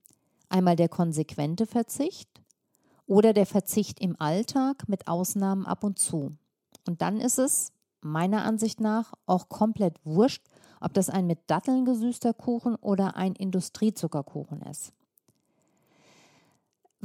Einmal 0.49 0.77
der 0.77 0.89
konsequente 0.89 1.67
Verzicht 1.67 2.29
oder 3.07 3.33
der 3.33 3.47
Verzicht 3.47 4.01
im 4.01 4.21
Alltag 4.21 4.89
mit 4.89 5.09
Ausnahmen 5.09 5.67
ab 5.67 5.85
und 5.85 5.99
zu. 5.99 6.37
Und 6.87 7.01
dann 7.01 7.21
ist 7.21 7.39
es, 7.39 7.73
meiner 8.03 8.45
Ansicht 8.45 8.81
nach, 8.81 9.15
auch 9.27 9.49
komplett 9.49 9.99
wurscht, 10.05 10.45
ob 10.81 10.93
das 10.93 11.09
ein 11.09 11.27
mit 11.27 11.39
Datteln 11.47 11.87
gesüßter 11.87 12.35
Kuchen 12.35 12.77
oder 12.77 13.17
ein 13.17 13.35
Industriezuckerkuchen 13.35 14.61
ist. 14.63 14.93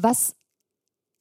Was, 0.01 0.37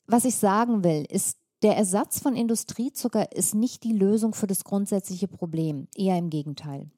was 0.06 0.24
ich 0.24 0.36
sagen 0.36 0.84
will, 0.84 1.04
ist, 1.08 1.36
der 1.62 1.76
Ersatz 1.76 2.20
von 2.20 2.36
Industriezucker 2.36 3.32
ist 3.32 3.56
nicht 3.56 3.82
die 3.82 3.92
Lösung 3.92 4.34
für 4.34 4.46
das 4.46 4.62
grundsätzliche 4.62 5.26
Problem, 5.26 5.88
eher 5.96 6.16
im 6.16 6.30
Gegenteil. 6.30 6.88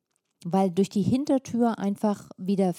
Weil 0.45 0.71
durch 0.71 0.91
die 0.91 1.01
Hintertür 1.01 1.79
einfach 1.79 2.29
wieder 2.37 2.75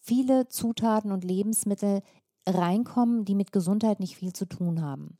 viele 0.00 0.46
Zutaten 0.46 1.10
und 1.10 1.24
Lebensmittel 1.24 2.02
reinkommen, 2.48 3.24
die 3.24 3.34
mit 3.34 3.50
Gesundheit 3.50 3.98
nicht 3.98 4.16
viel 4.16 4.32
zu 4.32 4.44
tun 4.44 4.82
haben. 4.82 5.18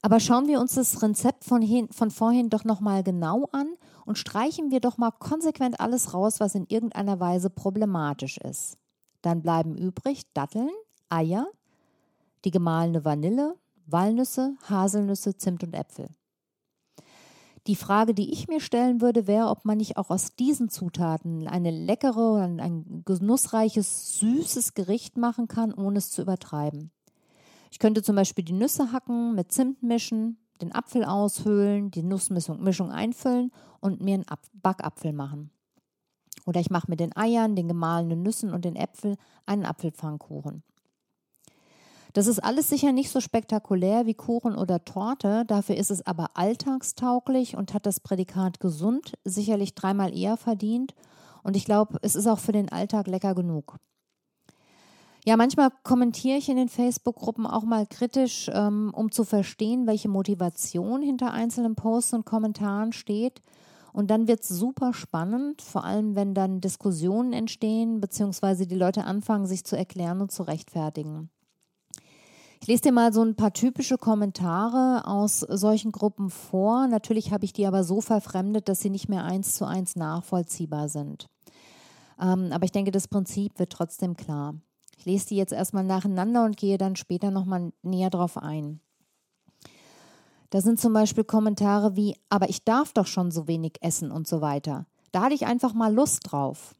Aber 0.00 0.18
schauen 0.18 0.48
wir 0.48 0.60
uns 0.60 0.74
das 0.74 1.00
Rezept 1.04 1.44
von, 1.44 1.62
hin, 1.62 1.88
von 1.92 2.10
vorhin 2.10 2.50
doch 2.50 2.64
nochmal 2.64 3.04
genau 3.04 3.48
an 3.52 3.76
und 4.04 4.18
streichen 4.18 4.72
wir 4.72 4.80
doch 4.80 4.98
mal 4.98 5.12
konsequent 5.12 5.78
alles 5.78 6.14
raus, 6.14 6.40
was 6.40 6.56
in 6.56 6.66
irgendeiner 6.66 7.20
Weise 7.20 7.48
problematisch 7.48 8.38
ist. 8.38 8.76
Dann 9.20 9.42
bleiben 9.42 9.76
übrig 9.76 10.24
Datteln, 10.34 10.70
Eier, 11.08 11.46
die 12.44 12.50
gemahlene 12.50 13.04
Vanille, 13.04 13.56
Walnüsse, 13.86 14.56
Haselnüsse, 14.68 15.36
Zimt 15.36 15.62
und 15.64 15.74
Äpfel. 15.74 16.08
Die 17.68 17.76
Frage, 17.76 18.12
die 18.12 18.32
ich 18.32 18.48
mir 18.48 18.60
stellen 18.60 19.00
würde, 19.00 19.28
wäre, 19.28 19.48
ob 19.48 19.64
man 19.64 19.78
nicht 19.78 19.96
auch 19.96 20.10
aus 20.10 20.34
diesen 20.34 20.68
Zutaten 20.68 21.46
eine 21.46 21.70
leckere, 21.70 22.42
ein 22.42 23.02
genussreiches, 23.04 24.18
süßes 24.18 24.74
Gericht 24.74 25.16
machen 25.16 25.46
kann, 25.46 25.72
ohne 25.72 25.98
es 25.98 26.10
zu 26.10 26.22
übertreiben. 26.22 26.90
Ich 27.70 27.78
könnte 27.78 28.02
zum 28.02 28.16
Beispiel 28.16 28.44
die 28.44 28.52
Nüsse 28.52 28.90
hacken, 28.90 29.34
mit 29.36 29.52
Zimt 29.52 29.82
mischen, 29.82 30.38
den 30.60 30.74
Apfel 30.74 31.04
aushöhlen, 31.04 31.90
die 31.90 32.02
Nussmischung 32.02 32.90
einfüllen 32.90 33.52
und 33.80 34.00
mir 34.00 34.14
einen 34.14 34.26
Backapfel 34.54 35.12
machen. 35.12 35.50
Oder 36.44 36.60
ich 36.60 36.70
mache 36.70 36.90
mit 36.90 36.98
den 36.98 37.16
Eiern, 37.16 37.54
den 37.54 37.68
gemahlenen 37.68 38.22
Nüssen 38.22 38.52
und 38.52 38.64
den 38.64 38.74
Äpfeln 38.74 39.16
einen 39.46 39.64
Apfelpfannkuchen. 39.64 40.64
Das 42.12 42.26
ist 42.26 42.40
alles 42.40 42.68
sicher 42.68 42.92
nicht 42.92 43.10
so 43.10 43.20
spektakulär 43.20 44.04
wie 44.04 44.14
Kuchen 44.14 44.54
oder 44.54 44.84
Torte, 44.84 45.44
dafür 45.46 45.76
ist 45.76 45.90
es 45.90 46.06
aber 46.06 46.30
alltagstauglich 46.34 47.56
und 47.56 47.72
hat 47.72 47.86
das 47.86 48.00
Prädikat 48.00 48.60
gesund 48.60 49.14
sicherlich 49.24 49.74
dreimal 49.74 50.16
eher 50.16 50.36
verdient. 50.36 50.94
Und 51.42 51.56
ich 51.56 51.64
glaube, 51.64 51.98
es 52.02 52.14
ist 52.14 52.26
auch 52.26 52.38
für 52.38 52.52
den 52.52 52.68
Alltag 52.70 53.06
lecker 53.06 53.34
genug. 53.34 53.78
Ja, 55.24 55.36
manchmal 55.36 55.70
kommentiere 55.84 56.36
ich 56.36 56.48
in 56.48 56.56
den 56.56 56.68
Facebook-Gruppen 56.68 57.46
auch 57.46 57.62
mal 57.62 57.86
kritisch, 57.86 58.50
ähm, 58.52 58.92
um 58.94 59.12
zu 59.12 59.24
verstehen, 59.24 59.86
welche 59.86 60.08
Motivation 60.08 61.00
hinter 61.00 61.32
einzelnen 61.32 61.76
Posts 61.76 62.14
und 62.14 62.26
Kommentaren 62.26 62.92
steht. 62.92 63.40
Und 63.92 64.10
dann 64.10 64.26
wird 64.26 64.42
es 64.42 64.48
super 64.48 64.92
spannend, 64.92 65.62
vor 65.62 65.84
allem 65.84 66.16
wenn 66.16 66.34
dann 66.34 66.60
Diskussionen 66.60 67.32
entstehen, 67.32 68.00
beziehungsweise 68.00 68.66
die 68.66 68.74
Leute 68.74 69.04
anfangen, 69.04 69.46
sich 69.46 69.64
zu 69.64 69.76
erklären 69.76 70.20
und 70.20 70.32
zu 70.32 70.42
rechtfertigen. 70.42 71.30
Ich 72.62 72.68
lese 72.68 72.82
dir 72.82 72.92
mal 72.92 73.12
so 73.12 73.24
ein 73.24 73.34
paar 73.34 73.52
typische 73.52 73.98
Kommentare 73.98 75.04
aus 75.08 75.40
solchen 75.40 75.90
Gruppen 75.90 76.30
vor. 76.30 76.86
Natürlich 76.86 77.32
habe 77.32 77.44
ich 77.44 77.52
die 77.52 77.66
aber 77.66 77.82
so 77.82 78.00
verfremdet, 78.00 78.68
dass 78.68 78.78
sie 78.78 78.88
nicht 78.88 79.08
mehr 79.08 79.24
eins 79.24 79.56
zu 79.56 79.64
eins 79.64 79.96
nachvollziehbar 79.96 80.88
sind. 80.88 81.28
Ähm, 82.20 82.52
aber 82.52 82.64
ich 82.64 82.70
denke, 82.70 82.92
das 82.92 83.08
Prinzip 83.08 83.58
wird 83.58 83.72
trotzdem 83.72 84.14
klar. 84.14 84.54
Ich 84.96 85.06
lese 85.06 85.26
die 85.30 85.36
jetzt 85.38 85.52
erstmal 85.52 85.82
nacheinander 85.82 86.44
und 86.44 86.56
gehe 86.56 86.78
dann 86.78 86.94
später 86.94 87.32
nochmal 87.32 87.72
näher 87.82 88.10
drauf 88.10 88.38
ein. 88.38 88.78
Da 90.50 90.60
sind 90.60 90.78
zum 90.78 90.92
Beispiel 90.92 91.24
Kommentare 91.24 91.96
wie, 91.96 92.14
aber 92.28 92.48
ich 92.48 92.62
darf 92.62 92.92
doch 92.92 93.08
schon 93.08 93.32
so 93.32 93.48
wenig 93.48 93.78
essen 93.80 94.12
und 94.12 94.28
so 94.28 94.40
weiter. 94.40 94.86
Da 95.10 95.22
hatte 95.22 95.34
ich 95.34 95.46
einfach 95.46 95.74
mal 95.74 95.92
Lust 95.92 96.30
drauf. 96.30 96.76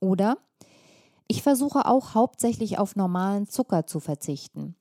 Oder 0.00 0.36
ich 1.28 1.42
versuche 1.42 1.86
auch 1.86 2.14
hauptsächlich 2.14 2.78
auf 2.78 2.96
normalen 2.96 3.48
Zucker 3.48 3.86
zu 3.86 4.00
verzichten. 4.00 4.76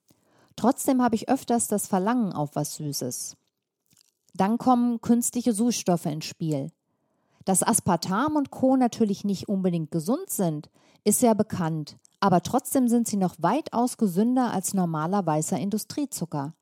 Trotzdem 0.56 1.02
habe 1.02 1.16
ich 1.16 1.30
öfters 1.30 1.68
das 1.68 1.88
Verlangen 1.88 2.34
auf 2.34 2.56
was 2.56 2.76
Süßes. 2.76 3.36
Dann 4.34 4.58
kommen 4.58 5.02
künstliche 5.02 5.54
Süßstoffe 5.54 6.06
ins 6.06 6.26
Spiel. 6.26 6.72
Dass 7.46 7.64
Aspartam 7.64 8.36
und 8.36 8.52
Co. 8.52 8.76
natürlich 8.76 9.24
nicht 9.24 9.48
unbedingt 9.48 9.92
gesund 9.92 10.30
sind, 10.30 10.70
ist 11.04 11.22
ja 11.22 11.34
bekannt, 11.34 11.98
aber 12.20 12.42
trotzdem 12.42 12.88
sind 12.88 13.08
sie 13.08 13.18
noch 13.18 13.36
weitaus 13.38 13.98
gesünder 13.98 14.52
als 14.52 14.74
normaler 14.74 15.26
weißer 15.26 15.60
Industriezucker. 15.60 16.54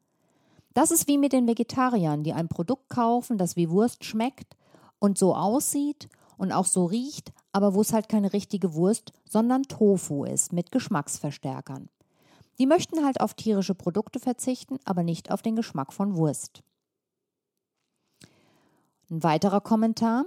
Das 0.73 0.91
ist 0.91 1.07
wie 1.07 1.17
mit 1.17 1.33
den 1.33 1.47
Vegetariern, 1.47 2.23
die 2.23 2.33
ein 2.33 2.49
Produkt 2.49 2.89
kaufen, 2.89 3.37
das 3.37 3.55
wie 3.55 3.69
Wurst 3.69 4.03
schmeckt 4.03 4.57
und 4.99 5.17
so 5.17 5.35
aussieht 5.35 6.09
und 6.37 6.51
auch 6.51 6.65
so 6.65 6.85
riecht, 6.85 7.31
aber 7.53 7.73
wo 7.73 7.81
es 7.81 7.93
halt 7.93 8.09
keine 8.09 8.33
richtige 8.33 8.73
Wurst, 8.73 9.13
sondern 9.29 9.63
Tofu 9.63 10.25
ist 10.25 10.51
mit 10.51 10.71
Geschmacksverstärkern. 10.71 11.87
Die 12.59 12.65
möchten 12.65 13.03
halt 13.05 13.21
auf 13.21 13.33
tierische 13.33 13.75
Produkte 13.75 14.19
verzichten, 14.19 14.79
aber 14.85 15.03
nicht 15.03 15.31
auf 15.31 15.41
den 15.41 15.55
Geschmack 15.55 15.93
von 15.93 16.17
Wurst. 16.17 16.61
Ein 19.09 19.23
weiterer 19.23 19.61
Kommentar. 19.61 20.25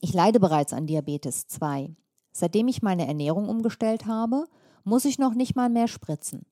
Ich 0.00 0.12
leide 0.12 0.38
bereits 0.38 0.72
an 0.72 0.86
Diabetes 0.86 1.46
2. 1.48 1.94
Seitdem 2.32 2.68
ich 2.68 2.82
meine 2.82 3.06
Ernährung 3.06 3.48
umgestellt 3.48 4.06
habe, 4.06 4.46
muss 4.84 5.04
ich 5.04 5.18
noch 5.18 5.34
nicht 5.34 5.56
mal 5.56 5.70
mehr 5.70 5.88
spritzen. 5.88 6.46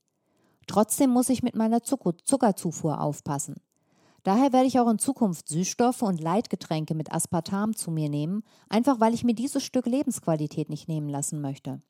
Trotzdem 0.66 1.10
muss 1.10 1.28
ich 1.28 1.42
mit 1.42 1.54
meiner 1.54 1.82
Zuckerzufuhr 1.82 3.00
aufpassen. 3.00 3.56
Daher 4.24 4.54
werde 4.54 4.66
ich 4.66 4.80
auch 4.80 4.88
in 4.88 4.98
Zukunft 4.98 5.48
Süßstoffe 5.48 6.00
und 6.00 6.20
Leitgetränke 6.20 6.94
mit 6.94 7.12
Aspartam 7.12 7.76
zu 7.76 7.90
mir 7.90 8.08
nehmen, 8.08 8.42
einfach 8.70 8.98
weil 8.98 9.12
ich 9.12 9.22
mir 9.22 9.34
dieses 9.34 9.62
Stück 9.62 9.84
Lebensqualität 9.86 10.70
nicht 10.70 10.88
nehmen 10.88 11.10
lassen 11.10 11.42
möchte. 11.42 11.82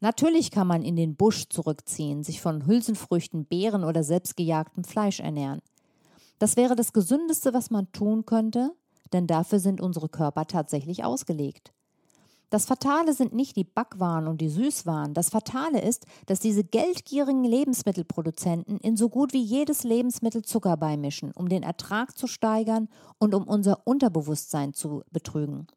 Natürlich 0.00 0.50
kann 0.50 0.66
man 0.66 0.82
in 0.82 0.96
den 0.96 1.16
Busch 1.16 1.48
zurückziehen, 1.48 2.22
sich 2.22 2.42
von 2.42 2.66
Hülsenfrüchten, 2.66 3.46
Beeren 3.46 3.84
oder 3.84 4.04
selbstgejagtem 4.04 4.84
Fleisch 4.84 5.20
ernähren. 5.20 5.60
Das 6.38 6.56
wäre 6.56 6.76
das 6.76 6.92
Gesündeste, 6.92 7.54
was 7.54 7.70
man 7.70 7.90
tun 7.92 8.26
könnte, 8.26 8.72
denn 9.14 9.26
dafür 9.26 9.60
sind 9.60 9.80
unsere 9.80 10.10
Körper 10.10 10.46
tatsächlich 10.46 11.04
ausgelegt. 11.04 11.72
Das 12.50 12.66
Fatale 12.66 13.14
sind 13.14 13.32
nicht 13.32 13.54
die 13.54 13.64
Backwaren 13.64 14.26
und 14.26 14.40
die 14.40 14.48
Süßwaren. 14.48 15.14
Das 15.14 15.30
Fatale 15.30 15.80
ist, 15.80 16.04
dass 16.26 16.40
diese 16.40 16.64
geldgierigen 16.64 17.44
Lebensmittelproduzenten 17.44 18.78
in 18.78 18.96
so 18.96 19.08
gut 19.08 19.32
wie 19.32 19.42
jedes 19.42 19.84
Lebensmittel 19.84 20.42
Zucker 20.42 20.76
beimischen, 20.76 21.30
um 21.30 21.48
den 21.48 21.62
Ertrag 21.62 22.18
zu 22.18 22.26
steigern 22.26 22.88
und 23.18 23.36
um 23.36 23.46
unser 23.46 23.86
Unterbewusstsein 23.86 24.74
zu 24.74 25.04
betrügen. 25.12 25.68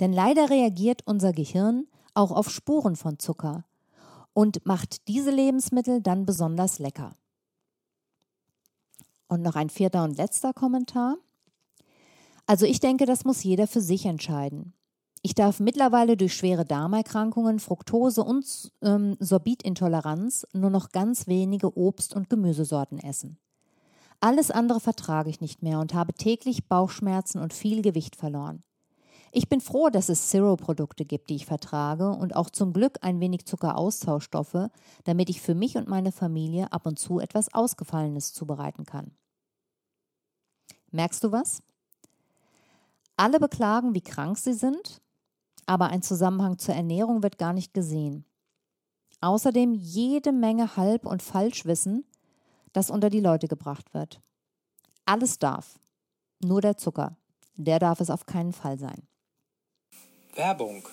Denn 0.00 0.12
leider 0.12 0.50
reagiert 0.50 1.02
unser 1.06 1.32
Gehirn 1.32 1.86
auch 2.12 2.32
auf 2.32 2.50
Spuren 2.50 2.96
von 2.96 3.20
Zucker 3.20 3.64
und 4.32 4.66
macht 4.66 5.06
diese 5.06 5.30
Lebensmittel 5.30 6.02
dann 6.02 6.26
besonders 6.26 6.80
lecker. 6.80 7.14
Und 9.28 9.42
noch 9.42 9.54
ein 9.54 9.70
vierter 9.70 10.02
und 10.02 10.16
letzter 10.16 10.52
Kommentar. 10.52 11.18
Also 12.46 12.66
ich 12.66 12.80
denke, 12.80 13.06
das 13.06 13.24
muss 13.24 13.44
jeder 13.44 13.68
für 13.68 13.80
sich 13.80 14.06
entscheiden. 14.06 14.72
Ich 15.22 15.34
darf 15.34 15.58
mittlerweile 15.58 16.16
durch 16.16 16.34
schwere 16.34 16.64
Darmerkrankungen, 16.64 17.58
Fructose 17.58 18.22
und 18.22 18.72
ähm, 18.82 19.16
Sorbitintoleranz 19.18 20.46
nur 20.52 20.70
noch 20.70 20.90
ganz 20.90 21.26
wenige 21.26 21.76
Obst- 21.76 22.14
und 22.14 22.30
Gemüsesorten 22.30 22.98
essen. 22.98 23.38
Alles 24.20 24.50
andere 24.50 24.80
vertrage 24.80 25.30
ich 25.30 25.40
nicht 25.40 25.62
mehr 25.62 25.78
und 25.80 25.94
habe 25.94 26.12
täglich 26.12 26.66
Bauchschmerzen 26.68 27.40
und 27.40 27.52
viel 27.52 27.82
Gewicht 27.82 28.16
verloren. 28.16 28.62
Ich 29.30 29.48
bin 29.48 29.60
froh, 29.60 29.90
dass 29.90 30.08
es 30.08 30.28
Zero-Produkte 30.30 31.04
gibt, 31.04 31.28
die 31.30 31.36
ich 31.36 31.46
vertrage 31.46 32.10
und 32.10 32.34
auch 32.34 32.50
zum 32.50 32.72
Glück 32.72 32.98
ein 33.02 33.20
wenig 33.20 33.44
Zuckeraustauschstoffe, 33.44 34.70
damit 35.04 35.28
ich 35.28 35.40
für 35.40 35.54
mich 35.54 35.76
und 35.76 35.88
meine 35.88 36.12
Familie 36.12 36.72
ab 36.72 36.86
und 36.86 36.98
zu 36.98 37.20
etwas 37.20 37.52
Ausgefallenes 37.52 38.32
zubereiten 38.32 38.84
kann. 38.84 39.12
Merkst 40.90 41.22
du 41.22 41.32
was? 41.32 41.62
Alle 43.16 43.38
beklagen, 43.38 43.94
wie 43.94 44.00
krank 44.00 44.38
sie 44.38 44.54
sind, 44.54 45.02
aber 45.68 45.88
ein 45.88 46.02
Zusammenhang 46.02 46.58
zur 46.58 46.74
Ernährung 46.74 47.22
wird 47.22 47.36
gar 47.36 47.52
nicht 47.52 47.74
gesehen. 47.74 48.24
Außerdem 49.20 49.74
jede 49.74 50.32
Menge 50.32 50.76
Halb- 50.76 51.04
und 51.04 51.22
Falschwissen, 51.22 52.06
das 52.72 52.90
unter 52.90 53.10
die 53.10 53.20
Leute 53.20 53.48
gebracht 53.48 53.92
wird. 53.92 54.20
Alles 55.04 55.38
darf, 55.38 55.78
nur 56.42 56.62
der 56.62 56.78
Zucker, 56.78 57.16
der 57.56 57.78
darf 57.78 58.00
es 58.00 58.08
auf 58.08 58.24
keinen 58.24 58.52
Fall 58.52 58.78
sein. 58.78 59.02
Werbung. 60.34 60.88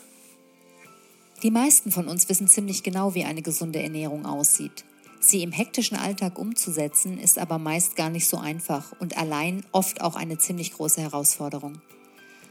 Die 1.43 1.51
meisten 1.51 1.91
von 1.91 2.07
uns 2.07 2.27
wissen 2.27 2.47
ziemlich 2.47 2.83
genau, 2.83 3.13
wie 3.13 3.23
eine 3.23 3.41
gesunde 3.41 3.81
Ernährung 3.81 4.25
aussieht. 4.25 4.83
Sie 5.21 5.41
im 5.41 5.51
hektischen 5.51 5.97
Alltag 5.97 6.37
umzusetzen, 6.37 7.17
ist 7.17 7.39
aber 7.39 7.59
meist 7.59 7.95
gar 7.95 8.09
nicht 8.09 8.27
so 8.27 8.37
einfach 8.37 8.91
und 8.99 9.17
allein 9.17 9.65
oft 9.71 10.01
auch 10.01 10.15
eine 10.15 10.37
ziemlich 10.37 10.73
große 10.73 11.01
Herausforderung. 11.01 11.81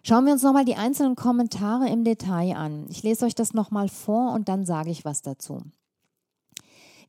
Schauen 0.02 0.24
wir 0.24 0.32
uns 0.32 0.42
nochmal 0.42 0.64
die 0.64 0.76
einzelnen 0.76 1.14
Kommentare 1.14 1.90
im 1.90 2.02
Detail 2.02 2.56
an. 2.56 2.86
Ich 2.88 3.02
lese 3.02 3.26
euch 3.26 3.34
das 3.34 3.52
nochmal 3.52 3.90
vor 3.90 4.32
und 4.32 4.48
dann 4.48 4.64
sage 4.64 4.88
ich 4.90 5.04
was 5.04 5.20
dazu. 5.20 5.60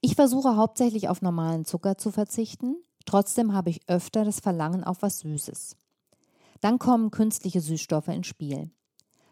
Ich 0.02 0.16
versuche 0.16 0.58
hauptsächlich 0.58 1.08
auf 1.08 1.22
normalen 1.22 1.64
Zucker 1.64 1.98
zu 1.98 2.12
verzichten, 2.12 2.76
trotzdem 3.06 3.54
habe 3.54 3.70
ich 3.70 3.88
öfter 3.88 4.26
das 4.26 4.42
Verlangen 4.42 4.84
auf 4.84 5.02
was 5.02 5.20
Süßes. 5.20 5.78
Dann 6.62 6.80
kommen 6.80 7.12
künstliche 7.12 7.62
Süßstoffe 7.62 8.10
ins 8.10 8.28
Spiel. 8.28 8.72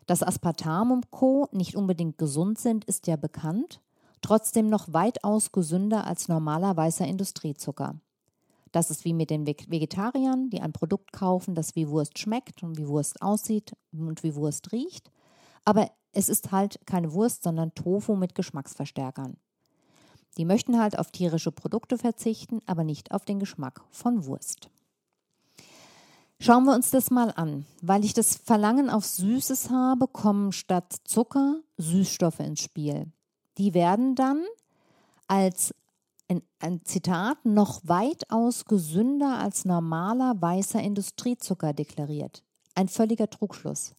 Dass 0.06 0.24
Aspartam 0.24 0.92
und 0.92 1.12
Co. 1.12 1.50
nicht 1.52 1.76
unbedingt 1.76 2.18
gesund 2.18 2.58
sind, 2.60 2.86
ist 2.86 3.08
ja 3.08 3.18
bekannt, 3.18 3.82
trotzdem 4.22 4.70
noch 4.70 4.94
weitaus 4.94 5.52
gesünder 5.52 6.08
als 6.08 6.30
normaler 6.30 6.78
weißer 6.78 7.06
Industriezucker. 7.06 8.00
Das 8.72 8.92
ist 8.92 9.06
wie 9.06 9.14
mit 9.14 9.30
den 9.30 9.46
Vegetariern, 9.46 10.50
die 10.50 10.62
ein 10.62 10.74
Produkt 10.74 11.12
kaufen, 11.12 11.56
das 11.56 11.76
wie 11.76 11.90
Wurst 11.90 12.20
schmeckt 12.20 12.64
und 12.64 12.78
wie 12.78 12.88
Wurst 12.88 13.22
aussieht 13.22 13.76
und 13.92 14.24
wie 14.24 14.36
Wurst 14.36 14.72
riecht. 14.72 15.12
Aber 15.66 15.90
es 16.12 16.30
ist 16.30 16.52
halt 16.52 16.80
keine 16.86 17.14
Wurst, 17.14 17.44
sondern 17.44 17.74
Tofu 17.76 18.16
mit 18.16 18.36
Geschmacksverstärkern. 18.36 19.38
Die 20.38 20.46
möchten 20.46 20.80
halt 20.80 21.00
auf 21.00 21.12
tierische 21.12 21.52
Produkte 21.52 21.98
verzichten, 21.98 22.60
aber 22.66 22.84
nicht 22.84 23.12
auf 23.12 23.26
den 23.26 23.40
Geschmack 23.40 23.82
von 23.90 24.26
Wurst. 24.26 24.70
Schauen 26.40 26.66
wir 26.66 26.76
uns 26.76 26.92
das 26.92 27.10
mal 27.10 27.32
an. 27.36 27.66
Weil 27.82 28.06
ich 28.06 28.14
das 28.14 28.36
Verlangen 28.36 28.90
auf 28.90 29.06
Süßes 29.06 29.70
habe, 29.72 30.08
kommen 30.08 30.52
statt 30.52 30.96
Zucker 31.04 31.62
Süßstoffe 31.78 32.40
ins 32.40 32.62
Spiel. 32.62 33.12
Die 33.58 33.74
werden 33.74 34.14
dann 34.14 34.44
als 35.28 35.74
ein, 36.60 36.82
Zitat 36.84 37.44
noch 37.46 37.82
weitaus 37.86 38.66
gesünder 38.66 39.40
als 39.40 39.66
normaler 39.66 40.40
weißer 40.40 40.82
Industriezucker 40.82 41.74
deklariert. 41.74 42.44
Ein 42.76 42.88
völliger 42.88 43.30
Trugschluss. 43.30 43.96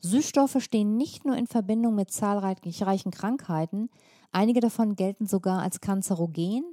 Süßstoffe 0.00 0.60
stehen 0.60 0.98
nicht 0.98 1.24
nur 1.24 1.36
in 1.36 1.46
Verbindung 1.46 1.94
mit 1.94 2.10
zahlreichen 2.10 3.10
Krankheiten, 3.10 3.88
einige 4.32 4.60
davon 4.60 4.96
gelten 4.96 5.26
sogar 5.26 5.62
als 5.62 5.80
kanzerogen 5.80 6.64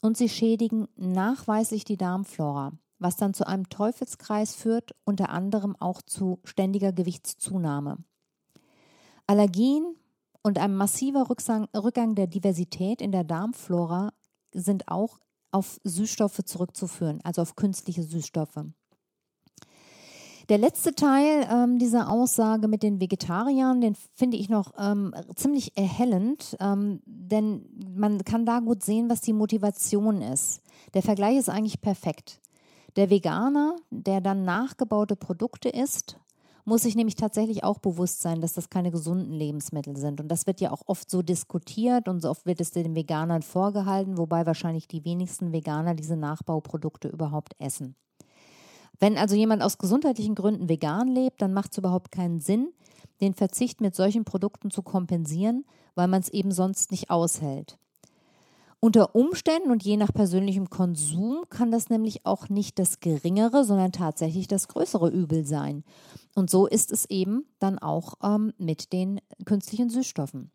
und 0.00 0.16
sie 0.16 0.30
schädigen 0.30 0.88
nachweislich 0.96 1.84
die 1.84 1.98
Darmflora 1.98 2.72
was 3.00 3.16
dann 3.16 3.34
zu 3.34 3.46
einem 3.46 3.68
Teufelskreis 3.68 4.54
führt, 4.54 4.94
unter 5.04 5.30
anderem 5.30 5.74
auch 5.80 6.02
zu 6.02 6.38
ständiger 6.44 6.92
Gewichtszunahme. 6.92 7.98
Allergien 9.26 9.96
und 10.42 10.58
ein 10.58 10.74
massiver 10.76 11.28
Rückgang 11.28 12.14
der 12.14 12.26
Diversität 12.26 13.02
in 13.02 13.12
der 13.12 13.24
Darmflora 13.24 14.12
sind 14.52 14.88
auch 14.88 15.18
auf 15.50 15.80
Süßstoffe 15.84 16.40
zurückzuführen, 16.44 17.20
also 17.24 17.42
auf 17.42 17.56
künstliche 17.56 18.02
Süßstoffe. 18.02 18.64
Der 20.48 20.58
letzte 20.58 20.96
Teil 20.96 21.48
ähm, 21.48 21.78
dieser 21.78 22.10
Aussage 22.10 22.66
mit 22.66 22.82
den 22.82 23.00
Vegetariern, 23.00 23.80
den 23.80 23.94
finde 24.16 24.36
ich 24.36 24.48
noch 24.48 24.72
ähm, 24.76 25.14
ziemlich 25.36 25.76
erhellend, 25.76 26.56
ähm, 26.58 27.00
denn 27.06 27.66
man 27.94 28.24
kann 28.24 28.44
da 28.46 28.58
gut 28.58 28.82
sehen, 28.82 29.08
was 29.08 29.20
die 29.20 29.32
Motivation 29.32 30.20
ist. 30.20 30.60
Der 30.92 31.02
Vergleich 31.02 31.36
ist 31.36 31.48
eigentlich 31.48 31.80
perfekt. 31.80 32.40
Der 32.96 33.10
Veganer, 33.10 33.76
der 33.90 34.20
dann 34.20 34.44
nachgebaute 34.44 35.16
Produkte 35.16 35.68
isst, 35.68 36.18
muss 36.64 36.82
sich 36.82 36.94
nämlich 36.94 37.16
tatsächlich 37.16 37.64
auch 37.64 37.78
bewusst 37.78 38.20
sein, 38.20 38.40
dass 38.40 38.52
das 38.52 38.70
keine 38.70 38.90
gesunden 38.90 39.32
Lebensmittel 39.32 39.96
sind. 39.96 40.20
Und 40.20 40.28
das 40.28 40.46
wird 40.46 40.60
ja 40.60 40.70
auch 40.70 40.82
oft 40.86 41.10
so 41.10 41.22
diskutiert 41.22 42.08
und 42.08 42.20
so 42.20 42.30
oft 42.30 42.46
wird 42.46 42.60
es 42.60 42.70
den 42.70 42.94
Veganern 42.94 43.42
vorgehalten, 43.42 44.18
wobei 44.18 44.46
wahrscheinlich 44.46 44.86
die 44.86 45.04
wenigsten 45.04 45.52
Veganer 45.52 45.94
diese 45.94 46.16
Nachbauprodukte 46.16 47.08
überhaupt 47.08 47.54
essen. 47.58 47.96
Wenn 48.98 49.16
also 49.16 49.34
jemand 49.34 49.62
aus 49.62 49.78
gesundheitlichen 49.78 50.34
Gründen 50.34 50.68
vegan 50.68 51.08
lebt, 51.08 51.40
dann 51.40 51.54
macht 51.54 51.72
es 51.72 51.78
überhaupt 51.78 52.12
keinen 52.12 52.38
Sinn, 52.38 52.72
den 53.20 53.34
Verzicht 53.34 53.80
mit 53.80 53.94
solchen 53.94 54.24
Produkten 54.24 54.70
zu 54.70 54.82
kompensieren, 54.82 55.64
weil 55.94 56.08
man 56.08 56.20
es 56.20 56.28
eben 56.28 56.52
sonst 56.52 56.90
nicht 56.90 57.10
aushält. 57.10 57.78
Unter 58.82 59.14
Umständen 59.14 59.70
und 59.70 59.82
je 59.82 59.98
nach 59.98 60.10
persönlichem 60.10 60.70
Konsum 60.70 61.44
kann 61.50 61.70
das 61.70 61.90
nämlich 61.90 62.24
auch 62.24 62.48
nicht 62.48 62.78
das 62.78 63.00
geringere, 63.00 63.62
sondern 63.62 63.92
tatsächlich 63.92 64.48
das 64.48 64.68
größere 64.68 65.10
Übel 65.10 65.44
sein. 65.44 65.84
Und 66.34 66.48
so 66.48 66.66
ist 66.66 66.90
es 66.90 67.04
eben 67.10 67.44
dann 67.58 67.78
auch 67.78 68.14
ähm, 68.22 68.54
mit 68.56 68.94
den 68.94 69.20
künstlichen 69.44 69.90
Süßstoffen. 69.90 70.50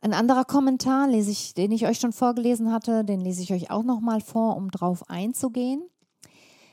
Ein 0.00 0.14
anderer 0.14 0.46
Kommentar, 0.46 1.10
ich, 1.10 1.52
den 1.52 1.70
ich 1.70 1.86
euch 1.86 1.98
schon 1.98 2.12
vorgelesen 2.12 2.72
hatte, 2.72 3.04
den 3.04 3.20
lese 3.20 3.42
ich 3.42 3.52
euch 3.52 3.70
auch 3.70 3.84
nochmal 3.84 4.22
vor, 4.22 4.56
um 4.56 4.70
drauf 4.70 5.10
einzugehen. 5.10 5.82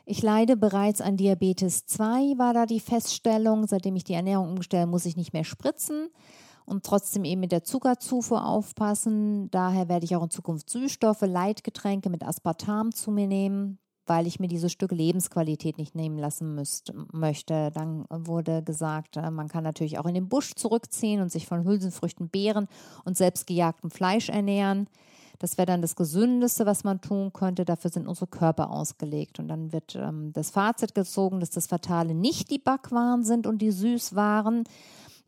Ich 0.05 0.21
leide 0.21 0.55
bereits 0.55 1.01
an 1.01 1.17
Diabetes 1.17 1.85
2, 1.85 2.37
war 2.37 2.53
da 2.53 2.65
die 2.65 2.79
Feststellung. 2.79 3.67
Seitdem 3.67 3.97
ich 3.97 4.05
die 4.05 4.13
Ernährung 4.13 4.51
umstelle, 4.51 4.87
muss 4.87 5.05
ich 5.05 5.17
nicht 5.17 5.33
mehr 5.33 5.43
spritzen 5.43 6.09
und 6.71 6.85
trotzdem 6.85 7.25
eben 7.25 7.41
mit 7.41 7.51
der 7.51 7.63
Zuckerzufuhr 7.63 8.45
aufpassen. 8.45 9.51
Daher 9.51 9.89
werde 9.89 10.05
ich 10.05 10.15
auch 10.15 10.23
in 10.23 10.29
Zukunft 10.31 10.69
Süßstoffe, 10.69 11.21
Leitgetränke 11.21 12.09
mit 12.09 12.23
Aspartam 12.23 12.93
zu 12.93 13.11
mir 13.11 13.27
nehmen, 13.27 13.77
weil 14.07 14.25
ich 14.25 14.39
mir 14.39 14.47
diese 14.47 14.69
Stücke 14.69 14.95
Lebensqualität 14.95 15.77
nicht 15.77 15.95
nehmen 15.95 16.17
lassen 16.17 16.55
müsst, 16.55 16.93
möchte. 17.11 17.71
Dann 17.71 18.05
wurde 18.09 18.63
gesagt, 18.63 19.17
äh, 19.17 19.29
man 19.29 19.49
kann 19.49 19.63
natürlich 19.63 19.99
auch 19.99 20.05
in 20.05 20.15
den 20.15 20.29
Busch 20.29 20.55
zurückziehen 20.55 21.21
und 21.21 21.31
sich 21.31 21.45
von 21.45 21.65
Hülsenfrüchten, 21.65 22.29
Beeren 22.29 22.67
und 23.03 23.17
selbstgejagtem 23.17 23.91
Fleisch 23.91 24.29
ernähren. 24.29 24.87
Das 25.39 25.57
wäre 25.57 25.65
dann 25.65 25.81
das 25.81 25.95
Gesündeste, 25.95 26.65
was 26.65 26.83
man 26.83 27.01
tun 27.01 27.33
könnte. 27.33 27.65
Dafür 27.65 27.89
sind 27.89 28.07
unsere 28.07 28.27
Körper 28.27 28.69
ausgelegt. 28.69 29.39
Und 29.39 29.47
dann 29.47 29.73
wird 29.73 29.95
ähm, 29.95 30.31
das 30.33 30.51
Fazit 30.51 30.93
gezogen, 30.93 31.39
dass 31.39 31.49
das 31.49 31.67
Fatale 31.67 32.13
nicht 32.13 32.51
die 32.51 32.59
Backwaren 32.59 33.23
sind 33.23 33.47
und 33.47 33.59
die 33.59 33.71
Süßwaren, 33.71 34.63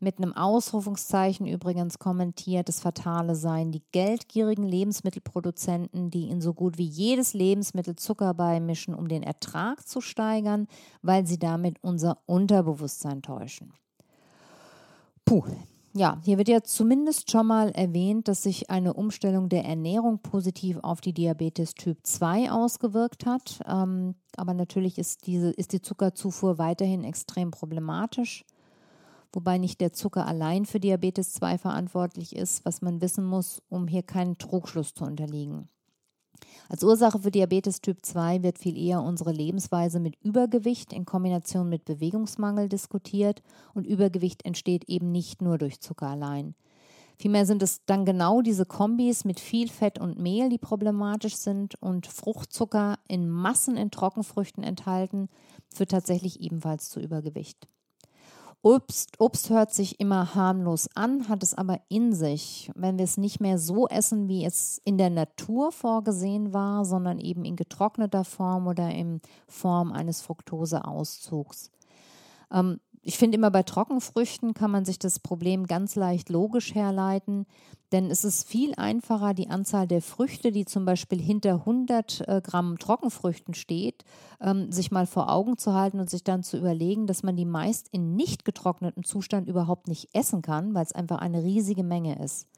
mit 0.04 0.18
einem 0.18 0.32
Ausrufungszeichen 0.32 1.46
übrigens 1.46 1.98
kommentiert, 1.98 2.68
das 2.68 2.80
Fatale 2.80 3.34
seien 3.34 3.72
die 3.72 3.82
geldgierigen 3.90 4.62
Lebensmittelproduzenten, 4.64 6.10
die 6.10 6.28
in 6.28 6.40
so 6.40 6.54
gut 6.54 6.78
wie 6.78 6.86
jedes 6.86 7.34
Lebensmittel 7.34 7.96
Zucker 7.96 8.34
beimischen, 8.34 8.94
um 8.94 9.08
den 9.08 9.24
Ertrag 9.24 9.88
zu 9.88 10.00
steigern, 10.00 10.68
weil 11.02 11.26
sie 11.26 11.38
damit 11.38 11.82
unser 11.82 12.18
Unterbewusstsein 12.26 13.22
täuschen. 13.22 13.72
Puh, 15.24 15.42
ja, 15.96 16.18
hier 16.24 16.38
wird 16.38 16.48
ja 16.48 16.62
zumindest 16.62 17.30
schon 17.30 17.46
mal 17.46 17.70
erwähnt, 17.70 18.26
dass 18.26 18.42
sich 18.42 18.68
eine 18.68 18.94
Umstellung 18.94 19.48
der 19.48 19.64
Ernährung 19.64 20.18
positiv 20.18 20.78
auf 20.82 21.00
die 21.00 21.12
Diabetes 21.12 21.74
Typ 21.74 21.98
2 22.02 22.50
ausgewirkt 22.50 23.26
hat. 23.26 23.60
Ähm, 23.66 24.16
aber 24.36 24.54
natürlich 24.54 24.98
ist, 24.98 25.28
diese, 25.28 25.50
ist 25.50 25.72
die 25.72 25.80
Zuckerzufuhr 25.80 26.58
weiterhin 26.58 27.04
extrem 27.04 27.52
problematisch, 27.52 28.44
wobei 29.34 29.58
nicht 29.58 29.80
der 29.80 29.92
Zucker 29.92 30.26
allein 30.26 30.66
für 30.66 30.80
Diabetes 30.80 31.32
2 31.34 31.58
verantwortlich 31.58 32.34
ist, 32.34 32.64
was 32.64 32.82
man 32.82 33.00
wissen 33.00 33.24
muss, 33.24 33.62
um 33.68 33.88
hier 33.88 34.02
keinen 34.02 34.38
Trugschluss 34.38 34.94
zu 34.94 35.04
unterliegen. 35.04 35.68
Als 36.68 36.82
Ursache 36.82 37.18
für 37.18 37.30
Diabetes 37.30 37.80
Typ 37.80 38.04
2 38.04 38.42
wird 38.42 38.58
viel 38.58 38.76
eher 38.76 39.02
unsere 39.02 39.32
Lebensweise 39.32 40.00
mit 40.00 40.16
Übergewicht 40.22 40.92
in 40.92 41.04
Kombination 41.04 41.68
mit 41.68 41.84
Bewegungsmangel 41.84 42.68
diskutiert 42.68 43.42
und 43.74 43.86
Übergewicht 43.86 44.44
entsteht 44.44 44.84
eben 44.88 45.12
nicht 45.12 45.42
nur 45.42 45.58
durch 45.58 45.80
Zucker 45.80 46.08
allein. 46.08 46.54
Vielmehr 47.16 47.46
sind 47.46 47.62
es 47.62 47.84
dann 47.86 48.04
genau 48.04 48.42
diese 48.42 48.66
Kombis 48.66 49.24
mit 49.24 49.38
viel 49.38 49.68
Fett 49.68 50.00
und 50.00 50.18
Mehl, 50.18 50.48
die 50.48 50.58
problematisch 50.58 51.36
sind 51.36 51.80
und 51.80 52.06
Fruchtzucker 52.06 52.98
in 53.06 53.30
Massen 53.30 53.76
in 53.76 53.90
Trockenfrüchten 53.90 54.64
enthalten, 54.64 55.28
führt 55.68 55.92
tatsächlich 55.92 56.40
ebenfalls 56.40 56.90
zu 56.90 56.98
Übergewicht. 56.98 57.68
Obst, 58.64 59.20
Obst 59.20 59.50
hört 59.50 59.74
sich 59.74 60.00
immer 60.00 60.34
harmlos 60.34 60.88
an, 60.94 61.28
hat 61.28 61.42
es 61.42 61.52
aber 61.52 61.80
in 61.90 62.14
sich. 62.14 62.70
Wenn 62.74 62.96
wir 62.96 63.04
es 63.04 63.18
nicht 63.18 63.38
mehr 63.38 63.58
so 63.58 63.88
essen, 63.88 64.26
wie 64.26 64.42
es 64.42 64.80
in 64.86 64.96
der 64.96 65.10
Natur 65.10 65.70
vorgesehen 65.70 66.54
war, 66.54 66.86
sondern 66.86 67.18
eben 67.18 67.44
in 67.44 67.56
getrockneter 67.56 68.24
Form 68.24 68.66
oder 68.66 68.88
in 68.88 69.20
Form 69.46 69.92
eines 69.92 70.22
Fructoseauszugs. 70.22 71.72
Ähm, 72.50 72.80
ich 73.02 73.18
finde 73.18 73.36
immer 73.36 73.50
bei 73.50 73.62
Trockenfrüchten 73.62 74.54
kann 74.54 74.70
man 74.70 74.86
sich 74.86 74.98
das 74.98 75.18
Problem 75.18 75.66
ganz 75.66 75.94
leicht 75.94 76.30
logisch 76.30 76.74
herleiten, 76.74 77.44
denn 77.92 78.10
es 78.10 78.24
ist 78.24 78.48
viel 78.48 78.74
einfacher, 78.76 79.34
die 79.34 79.50
Anzahl 79.50 79.86
der 79.86 80.02
Früchte, 80.02 80.52
die 80.52 80.64
zum 80.64 80.84
Beispiel 80.84 81.20
hinter 81.20 81.54
100 81.54 82.28
äh, 82.28 82.40
Gramm 82.42 82.78
Trockenfrüchten 82.78 83.54
steht, 83.54 84.04
ähm, 84.40 84.72
sich 84.72 84.90
mal 84.90 85.06
vor 85.06 85.30
Augen 85.30 85.58
zu 85.58 85.74
halten 85.74 86.00
und 86.00 86.10
sich 86.10 86.24
dann 86.24 86.42
zu 86.42 86.56
überlegen, 86.56 87.06
dass 87.06 87.22
man 87.22 87.36
die 87.36 87.44
meist 87.44 87.88
in 87.92 88.16
nicht 88.16 88.44
getrocknetem 88.44 89.04
Zustand 89.04 89.48
überhaupt 89.48 89.88
nicht 89.88 90.08
essen 90.12 90.42
kann, 90.42 90.74
weil 90.74 90.84
es 90.84 90.92
einfach 90.92 91.18
eine 91.18 91.44
riesige 91.44 91.84
Menge 91.84 92.22
ist. 92.22 92.48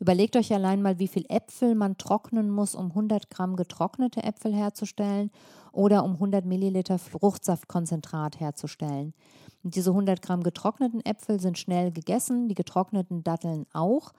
Überlegt 0.00 0.36
euch 0.36 0.52
allein 0.52 0.82
mal, 0.82 0.98
wie 0.98 1.08
viel 1.08 1.24
Äpfel 1.28 1.74
man 1.74 1.96
trocknen 1.96 2.50
muss, 2.50 2.74
um 2.74 2.86
100 2.90 3.30
Gramm 3.30 3.56
getrocknete 3.56 4.22
Äpfel 4.22 4.54
herzustellen 4.54 5.30
oder 5.72 6.04
um 6.04 6.14
100 6.14 6.44
Milliliter 6.44 6.98
Fruchtsaftkonzentrat 6.98 8.40
herzustellen. 8.40 9.14
Und 9.62 9.76
diese 9.76 9.90
100 9.90 10.20
Gramm 10.20 10.42
getrockneten 10.42 11.04
Äpfel 11.04 11.40
sind 11.40 11.58
schnell 11.58 11.90
gegessen, 11.90 12.48
die 12.48 12.54
getrockneten 12.54 13.24
Datteln 13.24 13.66
auch. 13.72 14.12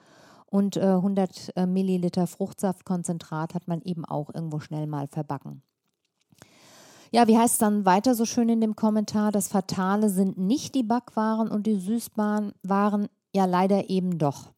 Und 0.47 0.77
äh, 0.77 0.81
100 0.81 1.53
äh, 1.55 1.65
Milliliter 1.65 2.27
Fruchtsaftkonzentrat 2.27 3.53
hat 3.53 3.67
man 3.67 3.81
eben 3.81 4.05
auch 4.05 4.33
irgendwo 4.33 4.59
schnell 4.59 4.87
mal 4.87 5.07
verbacken. 5.07 5.61
Ja, 7.11 7.27
wie 7.27 7.37
heißt 7.37 7.53
es 7.53 7.59
dann 7.59 7.85
weiter 7.85 8.13
so 8.15 8.25
schön 8.25 8.49
in 8.49 8.61
dem 8.61 8.75
Kommentar? 8.75 9.31
Das 9.31 9.47
Fatale 9.47 10.09
sind 10.09 10.37
nicht 10.37 10.75
die 10.75 10.83
Backwaren 10.83 11.47
und 11.47 11.65
die 11.65 11.79
Süßwaren, 11.79 13.07
ja 13.33 13.45
leider 13.45 13.89
eben 13.89 14.17
doch. 14.17 14.51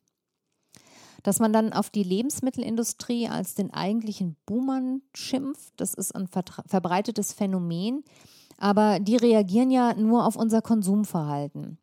Dass 1.23 1.39
man 1.39 1.51
dann 1.51 1.73
auf 1.73 1.89
die 1.89 2.03
Lebensmittelindustrie 2.03 3.27
als 3.27 3.55
den 3.55 3.73
eigentlichen 3.73 4.37
Boomern 4.45 5.01
schimpft, 5.13 5.73
das 5.77 5.93
ist 5.93 6.15
ein 6.15 6.27
verbreitetes 6.27 7.33
Phänomen. 7.33 8.03
Aber 8.57 8.99
die 8.99 9.17
reagieren 9.17 9.69
ja 9.69 9.93
nur 9.93 10.25
auf 10.25 10.35
unser 10.35 10.61
Konsumverhalten. 10.61 11.77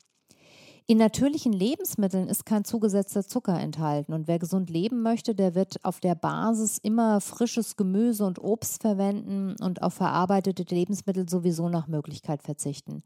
In 0.86 0.98
natürlichen 0.98 1.54
Lebensmitteln 1.54 2.28
ist 2.28 2.44
kein 2.44 2.66
zugesetzter 2.66 3.26
Zucker 3.26 3.58
enthalten 3.58 4.12
und 4.12 4.28
wer 4.28 4.38
gesund 4.38 4.68
leben 4.68 5.00
möchte, 5.00 5.34
der 5.34 5.54
wird 5.54 5.82
auf 5.82 5.98
der 5.98 6.14
Basis 6.14 6.76
immer 6.76 7.22
frisches 7.22 7.76
Gemüse 7.76 8.26
und 8.26 8.38
Obst 8.38 8.82
verwenden 8.82 9.56
und 9.62 9.82
auf 9.82 9.94
verarbeitete 9.94 10.62
Lebensmittel 10.74 11.26
sowieso 11.26 11.70
nach 11.70 11.86
Möglichkeit 11.86 12.42
verzichten. 12.42 13.02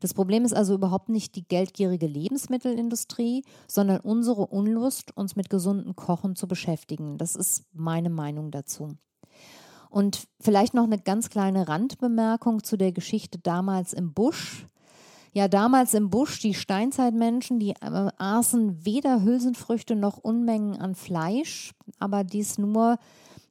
Das 0.00 0.12
Problem 0.12 0.44
ist 0.44 0.54
also 0.54 0.74
überhaupt 0.74 1.08
nicht 1.08 1.36
die 1.36 1.46
geldgierige 1.46 2.08
Lebensmittelindustrie, 2.08 3.44
sondern 3.68 4.00
unsere 4.00 4.48
Unlust, 4.48 5.16
uns 5.16 5.36
mit 5.36 5.50
gesundem 5.50 5.94
Kochen 5.94 6.34
zu 6.34 6.48
beschäftigen. 6.48 7.16
Das 7.16 7.36
ist 7.36 7.64
meine 7.72 8.10
Meinung 8.10 8.50
dazu. 8.50 8.96
Und 9.88 10.26
vielleicht 10.40 10.74
noch 10.74 10.84
eine 10.84 10.98
ganz 10.98 11.30
kleine 11.30 11.68
Randbemerkung 11.68 12.64
zu 12.64 12.76
der 12.76 12.90
Geschichte 12.90 13.38
damals 13.38 13.92
im 13.92 14.14
Busch. 14.14 14.66
Ja, 15.32 15.46
damals 15.46 15.94
im 15.94 16.10
Busch, 16.10 16.40
die 16.40 16.54
Steinzeitmenschen, 16.54 17.60
die 17.60 17.70
äh, 17.70 18.10
aßen 18.18 18.84
weder 18.84 19.22
Hülsenfrüchte 19.22 19.94
noch 19.94 20.18
Unmengen 20.18 20.76
an 20.76 20.96
Fleisch, 20.96 21.72
aber 22.00 22.24
dies 22.24 22.58
nur, 22.58 22.98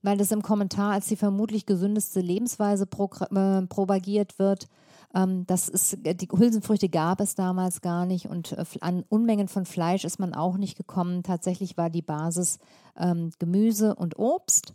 weil 0.01 0.17
das 0.17 0.31
im 0.31 0.41
Kommentar 0.41 0.91
als 0.91 1.07
die 1.07 1.15
vermutlich 1.15 1.65
gesündeste 1.65 2.19
Lebensweise 2.19 2.85
pro, 2.85 3.09
äh, 3.33 3.61
propagiert 3.67 4.39
wird. 4.39 4.67
Ähm, 5.15 5.45
das 5.47 5.69
ist, 5.69 5.99
die 6.03 6.27
Hülsenfrüchte 6.29 6.89
gab 6.89 7.21
es 7.21 7.35
damals 7.35 7.79
gar 7.79 8.05
nicht 8.05 8.25
und 8.25 8.51
äh, 8.51 8.65
an 8.81 9.05
Unmengen 9.07 9.47
von 9.47 9.65
Fleisch 9.65 10.03
ist 10.03 10.19
man 10.19 10.33
auch 10.33 10.57
nicht 10.57 10.77
gekommen. 10.77 11.23
Tatsächlich 11.23 11.77
war 11.77 11.89
die 11.89 12.01
Basis 12.01 12.59
ähm, 12.97 13.31
Gemüse 13.39 13.95
und 13.95 14.19
Obst. 14.19 14.73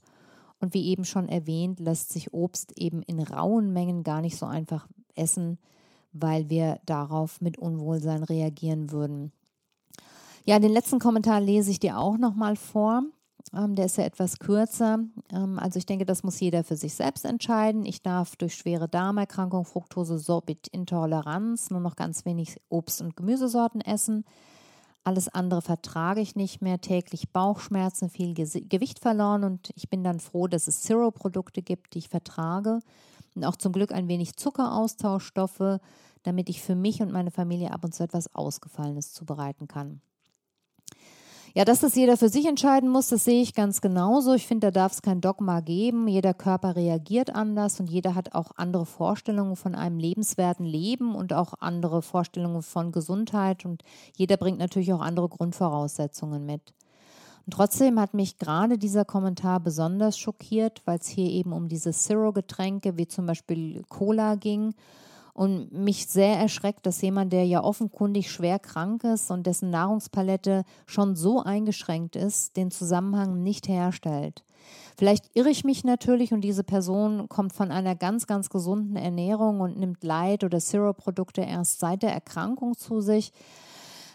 Und 0.60 0.72
wie 0.72 0.86
eben 0.86 1.04
schon 1.04 1.28
erwähnt, 1.28 1.80
lässt 1.80 2.10
sich 2.10 2.32
Obst 2.32 2.78
eben 2.78 3.02
in 3.02 3.20
rauen 3.20 3.74
Mengen 3.74 4.02
gar 4.02 4.22
nicht 4.22 4.38
so 4.38 4.46
einfach 4.46 4.86
essen, 5.14 5.58
weil 6.14 6.48
wir 6.48 6.80
darauf 6.86 7.40
mit 7.40 7.58
Unwohlsein 7.58 8.22
reagieren 8.22 8.90
würden. 8.90 9.32
Ja, 10.46 10.58
den 10.58 10.72
letzten 10.72 10.98
Kommentar 10.98 11.40
lese 11.40 11.70
ich 11.70 11.80
dir 11.80 11.98
auch 11.98 12.16
nochmal 12.16 12.56
vor. 12.56 13.02
Ähm, 13.52 13.74
der 13.74 13.86
ist 13.86 13.98
ja 13.98 14.04
etwas 14.04 14.38
kürzer. 14.38 15.00
Ähm, 15.32 15.58
also 15.58 15.78
ich 15.78 15.86
denke, 15.86 16.06
das 16.06 16.22
muss 16.22 16.40
jeder 16.40 16.64
für 16.64 16.76
sich 16.76 16.94
selbst 16.94 17.24
entscheiden. 17.24 17.84
Ich 17.84 18.02
darf 18.02 18.36
durch 18.36 18.54
schwere 18.54 18.88
Darmerkrankung, 18.88 19.64
Fructose, 19.64 20.18
Sorbit, 20.18 20.68
Intoleranz 20.68 21.70
nur 21.70 21.80
noch 21.80 21.96
ganz 21.96 22.24
wenig 22.24 22.60
Obst- 22.68 23.02
und 23.02 23.16
Gemüsesorten 23.16 23.80
essen. 23.80 24.24
Alles 25.02 25.28
andere 25.28 25.60
vertrage 25.60 26.22
ich 26.22 26.34
nicht 26.34 26.62
mehr. 26.62 26.80
Täglich 26.80 27.30
Bauchschmerzen, 27.30 28.08
viel 28.08 28.32
Gewicht 28.32 29.00
verloren 29.00 29.44
und 29.44 29.70
ich 29.76 29.90
bin 29.90 30.02
dann 30.02 30.18
froh, 30.18 30.46
dass 30.46 30.66
es 30.66 30.80
Zero-Produkte 30.80 31.60
gibt, 31.60 31.94
die 31.94 31.98
ich 31.98 32.08
vertrage. 32.08 32.80
Und 33.34 33.44
auch 33.44 33.56
zum 33.56 33.72
Glück 33.72 33.92
ein 33.92 34.08
wenig 34.08 34.36
Zuckeraustauschstoffe, 34.36 35.80
damit 36.22 36.48
ich 36.48 36.62
für 36.62 36.74
mich 36.74 37.02
und 37.02 37.12
meine 37.12 37.30
Familie 37.30 37.72
ab 37.72 37.84
und 37.84 37.94
zu 37.94 38.02
etwas 38.02 38.34
Ausgefallenes 38.34 39.12
zubereiten 39.12 39.68
kann. 39.68 40.00
Ja, 41.56 41.64
dass 41.64 41.78
das 41.78 41.94
jeder 41.94 42.16
für 42.16 42.28
sich 42.28 42.46
entscheiden 42.46 42.88
muss, 42.88 43.10
das 43.10 43.24
sehe 43.24 43.40
ich 43.40 43.54
ganz 43.54 43.80
genauso. 43.80 44.34
Ich 44.34 44.48
finde, 44.48 44.66
da 44.66 44.80
darf 44.80 44.92
es 44.92 45.02
kein 45.02 45.20
Dogma 45.20 45.60
geben. 45.60 46.08
Jeder 46.08 46.34
Körper 46.34 46.74
reagiert 46.74 47.32
anders 47.32 47.78
und 47.78 47.88
jeder 47.88 48.16
hat 48.16 48.34
auch 48.34 48.50
andere 48.56 48.84
Vorstellungen 48.84 49.54
von 49.54 49.76
einem 49.76 50.00
lebenswerten 50.00 50.66
Leben 50.66 51.14
und 51.14 51.32
auch 51.32 51.54
andere 51.60 52.02
Vorstellungen 52.02 52.62
von 52.62 52.90
Gesundheit 52.90 53.64
und 53.64 53.84
jeder 54.16 54.36
bringt 54.36 54.58
natürlich 54.58 54.92
auch 54.92 55.00
andere 55.00 55.28
Grundvoraussetzungen 55.28 56.44
mit. 56.44 56.74
Und 57.46 57.52
trotzdem 57.52 58.00
hat 58.00 58.14
mich 58.14 58.38
gerade 58.38 58.78
dieser 58.78 59.04
Kommentar 59.04 59.60
besonders 59.60 60.18
schockiert, 60.18 60.82
weil 60.86 60.98
es 60.98 61.08
hier 61.08 61.30
eben 61.30 61.52
um 61.52 61.68
diese 61.68 61.92
Zero-Getränke 61.92 62.96
wie 62.96 63.06
zum 63.06 63.26
Beispiel 63.26 63.82
Cola 63.88 64.36
ging 64.36 64.74
und 65.34 65.72
mich 65.72 66.06
sehr 66.06 66.38
erschreckt, 66.38 66.86
dass 66.86 67.02
jemand, 67.02 67.32
der 67.32 67.44
ja 67.44 67.62
offenkundig 67.62 68.30
schwer 68.30 68.58
krank 68.60 69.04
ist 69.04 69.30
und 69.30 69.46
dessen 69.46 69.68
Nahrungspalette 69.68 70.64
schon 70.86 71.16
so 71.16 71.42
eingeschränkt 71.42 72.16
ist, 72.16 72.56
den 72.56 72.70
Zusammenhang 72.70 73.42
nicht 73.42 73.68
herstellt. 73.68 74.44
Vielleicht 74.96 75.30
irre 75.34 75.50
ich 75.50 75.64
mich 75.64 75.84
natürlich 75.84 76.32
und 76.32 76.40
diese 76.40 76.62
Person 76.62 77.28
kommt 77.28 77.52
von 77.52 77.72
einer 77.72 77.96
ganz, 77.96 78.26
ganz 78.26 78.48
gesunden 78.48 78.96
Ernährung 78.96 79.60
und 79.60 79.76
nimmt 79.76 80.04
Light- 80.04 80.44
oder 80.44 80.60
Zero-Produkte 80.60 81.42
erst 81.42 81.80
seit 81.80 82.02
der 82.02 82.12
Erkrankung 82.12 82.76
zu 82.78 83.00
sich. 83.00 83.32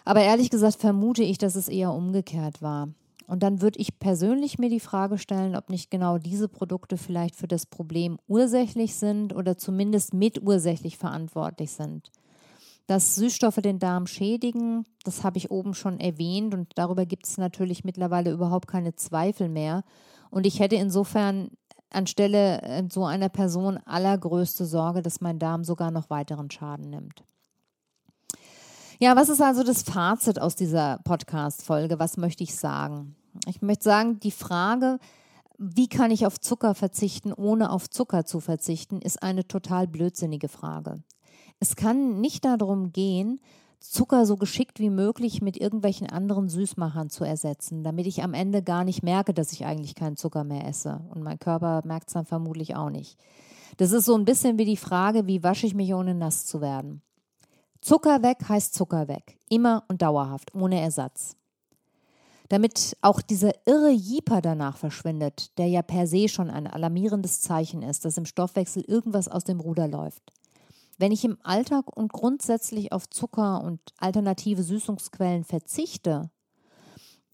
Aber 0.06 0.22
ehrlich 0.22 0.50
gesagt 0.50 0.78
vermute 0.78 1.22
ich, 1.22 1.38
dass 1.38 1.56
es 1.56 1.68
eher 1.68 1.94
umgekehrt 1.94 2.62
war. 2.62 2.88
Und 3.30 3.44
dann 3.44 3.62
würde 3.62 3.78
ich 3.78 4.00
persönlich 4.00 4.58
mir 4.58 4.70
die 4.70 4.80
Frage 4.80 5.20
stellen, 5.20 5.56
ob 5.56 5.70
nicht 5.70 5.92
genau 5.92 6.18
diese 6.18 6.48
Produkte 6.48 6.98
vielleicht 6.98 7.36
für 7.36 7.48
das 7.48 7.68
Problem 7.68 8.18
ursächlich 8.28 8.96
sind 8.96 9.36
oder 9.36 9.56
zumindest 9.56 10.16
mitursächlich 10.16 10.98
verantwortlich 10.98 11.70
sind. 11.70 12.10
Dass 12.88 13.14
Süßstoffe 13.14 13.58
den 13.58 13.78
Darm 13.78 14.08
schädigen, 14.08 14.84
das 15.04 15.24
habe 15.24 15.38
ich 15.38 15.52
oben 15.52 15.76
schon 15.76 16.00
erwähnt 16.00 16.56
und 16.56 16.72
darüber 16.76 17.06
gibt 17.06 17.28
es 17.28 17.38
natürlich 17.38 17.84
mittlerweile 17.84 18.32
überhaupt 18.32 18.68
keine 18.68 18.96
Zweifel 18.96 19.48
mehr. 19.48 19.84
Und 20.32 20.48
ich 20.48 20.60
hätte 20.60 20.78
insofern 20.78 21.52
anstelle 21.92 22.64
äh, 22.64 22.84
so 22.92 23.06
einer 23.06 23.30
Person 23.30 23.78
allergrößte 23.86 24.66
Sorge, 24.66 25.04
dass 25.04 25.22
mein 25.22 25.38
Darm 25.38 25.64
sogar 25.64 25.92
noch 25.92 26.10
weiteren 26.10 26.50
Schaden 26.50 26.90
nimmt. 26.90 27.24
Ja, 29.00 29.16
was 29.16 29.30
ist 29.30 29.40
also 29.40 29.64
das 29.64 29.84
Fazit 29.84 30.42
aus 30.42 30.56
dieser 30.56 30.98
Podcast-Folge? 31.04 32.00
Was 32.00 32.18
möchte 32.18 32.44
ich 32.44 32.56
sagen? 32.56 33.16
Ich 33.48 33.62
möchte 33.62 33.84
sagen, 33.84 34.20
die 34.20 34.32
Frage, 34.32 35.00
wie 35.58 35.88
kann 35.88 36.12
ich 36.12 36.26
auf 36.26 36.40
Zucker 36.40 36.74
verzichten, 36.74 37.34
ohne 37.34 37.72
auf 37.72 37.90
Zucker 37.90 38.26
zu 38.26 38.40
verzichten, 38.40 39.02
ist 39.02 39.22
eine 39.22 39.48
total 39.48 39.88
blödsinnige 39.88 40.48
Frage. 40.48 41.04
Es 41.60 41.76
kann 41.76 42.22
nicht 42.22 42.46
darum 42.46 42.94
gehen, 42.94 43.42
Zucker 43.80 44.26
so 44.26 44.36
geschickt 44.36 44.80
wie 44.80 44.90
möglich 44.90 45.42
mit 45.42 45.58
irgendwelchen 45.58 46.10
anderen 46.10 46.50
Süßmachern 46.50 47.10
zu 47.10 47.24
ersetzen, 47.24 47.84
damit 47.84 48.08
ich 48.08 48.24
am 48.24 48.34
Ende 48.34 48.62
gar 48.62 48.84
nicht 48.84 49.04
merke, 49.04 49.34
dass 49.34 49.54
ich 49.54 49.66
eigentlich 49.66 49.96
keinen 49.96 50.18
Zucker 50.18 50.44
mehr 50.44 50.68
esse. 50.68 51.02
Und 51.10 51.24
mein 51.24 51.40
Körper 51.40 51.82
merkt 51.86 52.10
es 52.10 52.14
dann 52.14 52.26
vermutlich 52.26 52.76
auch 52.76 52.90
nicht. 52.90 53.18
Das 53.78 53.92
ist 53.92 54.06
so 54.06 54.16
ein 54.16 54.26
bisschen 54.26 54.58
wie 54.58 54.66
die 54.66 54.78
Frage, 54.78 55.28
wie 55.28 55.44
wasche 55.44 55.66
ich 55.66 55.76
mich, 55.76 55.94
ohne 55.94 56.14
nass 56.14 56.46
zu 56.46 56.60
werden. 56.60 57.02
Zucker 57.82 58.22
weg 58.22 58.38
heißt 58.50 58.74
Zucker 58.74 59.08
weg. 59.08 59.38
Immer 59.50 59.86
und 59.88 60.02
dauerhaft, 60.02 60.54
ohne 60.54 60.82
Ersatz. 60.82 61.38
Damit 62.50 62.98
auch 63.02 63.22
dieser 63.22 63.52
irre 63.66 63.92
Jeeper 63.92 64.42
danach 64.42 64.78
verschwindet, 64.78 65.58
der 65.60 65.68
ja 65.68 65.84
per 65.84 66.08
se 66.08 66.28
schon 66.28 66.50
ein 66.50 66.66
alarmierendes 66.66 67.42
Zeichen 67.42 67.84
ist, 67.84 68.06
dass 68.06 68.18
im 68.18 68.26
Stoffwechsel 68.26 68.84
irgendwas 68.88 69.28
aus 69.28 69.44
dem 69.44 69.60
Ruder 69.60 69.88
läuft. 69.88 70.34
Wenn 70.98 71.12
ich 71.12 71.24
im 71.24 71.38
Alltag 71.44 71.96
und 71.96 72.12
grundsätzlich 72.12 72.92
auf 72.92 73.08
Zucker 73.10 73.64
und 73.64 73.80
alternative 73.98 74.64
Süßungsquellen 74.64 75.44
verzichte 75.44 76.32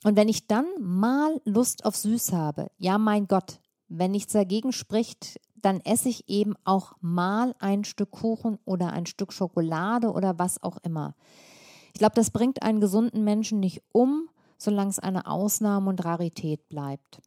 und 0.03 0.17
wenn 0.17 0.27
ich 0.27 0.47
dann 0.47 0.67
mal 0.79 1.41
Lust 1.45 1.85
auf 1.85 1.95
Süß 1.95 2.33
habe, 2.33 2.69
ja 2.77 2.97
mein 2.97 3.27
Gott, 3.27 3.59
wenn 3.87 4.11
nichts 4.11 4.33
dagegen 4.33 4.71
spricht, 4.71 5.39
dann 5.55 5.79
esse 5.79 6.09
ich 6.09 6.29
eben 6.29 6.53
auch 6.63 6.93
mal 6.99 7.55
ein 7.59 7.85
Stück 7.85 8.11
Kuchen 8.11 8.59
oder 8.65 8.91
ein 8.91 9.05
Stück 9.05 9.33
Schokolade 9.33 10.11
oder 10.11 10.37
was 10.37 10.61
auch 10.61 10.77
immer. 10.83 11.15
Ich 11.93 11.99
glaube, 11.99 12.13
das 12.13 12.29
bringt 12.29 12.61
einen 12.61 12.81
gesunden 12.81 13.23
Menschen 13.23 13.61
nicht 13.61 13.81
um, 13.91 14.29
solange 14.57 14.89
es 14.89 14.99
eine 14.99 15.27
Ausnahme 15.27 15.89
und 15.89 16.03
Rarität 16.03 16.67
bleibt. 16.69 17.21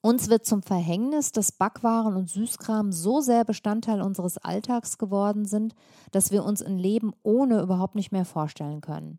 Uns 0.00 0.28
wird 0.28 0.46
zum 0.46 0.62
Verhängnis, 0.62 1.32
dass 1.32 1.50
Backwaren 1.50 2.14
und 2.14 2.30
Süßkram 2.30 2.92
so 2.92 3.20
sehr 3.20 3.44
Bestandteil 3.44 4.02
unseres 4.02 4.38
Alltags 4.38 4.98
geworden 4.98 5.46
sind, 5.46 5.74
dass 6.12 6.30
wir 6.30 6.44
uns 6.44 6.62
ein 6.62 6.78
Leben 6.78 7.12
ohne 7.22 7.60
überhaupt 7.60 7.96
nicht 7.96 8.12
mehr 8.12 8.24
vorstellen 8.24 8.80
können. 8.80 9.18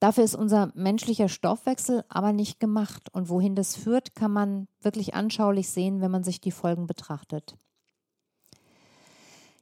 Dafür 0.00 0.24
ist 0.24 0.34
unser 0.34 0.72
menschlicher 0.74 1.28
Stoffwechsel 1.28 2.04
aber 2.08 2.32
nicht 2.32 2.58
gemacht 2.58 3.08
und 3.12 3.28
wohin 3.28 3.54
das 3.54 3.76
führt, 3.76 4.14
kann 4.14 4.32
man 4.32 4.66
wirklich 4.80 5.14
anschaulich 5.14 5.68
sehen, 5.68 6.00
wenn 6.00 6.10
man 6.10 6.24
sich 6.24 6.40
die 6.40 6.50
Folgen 6.50 6.86
betrachtet. 6.86 7.56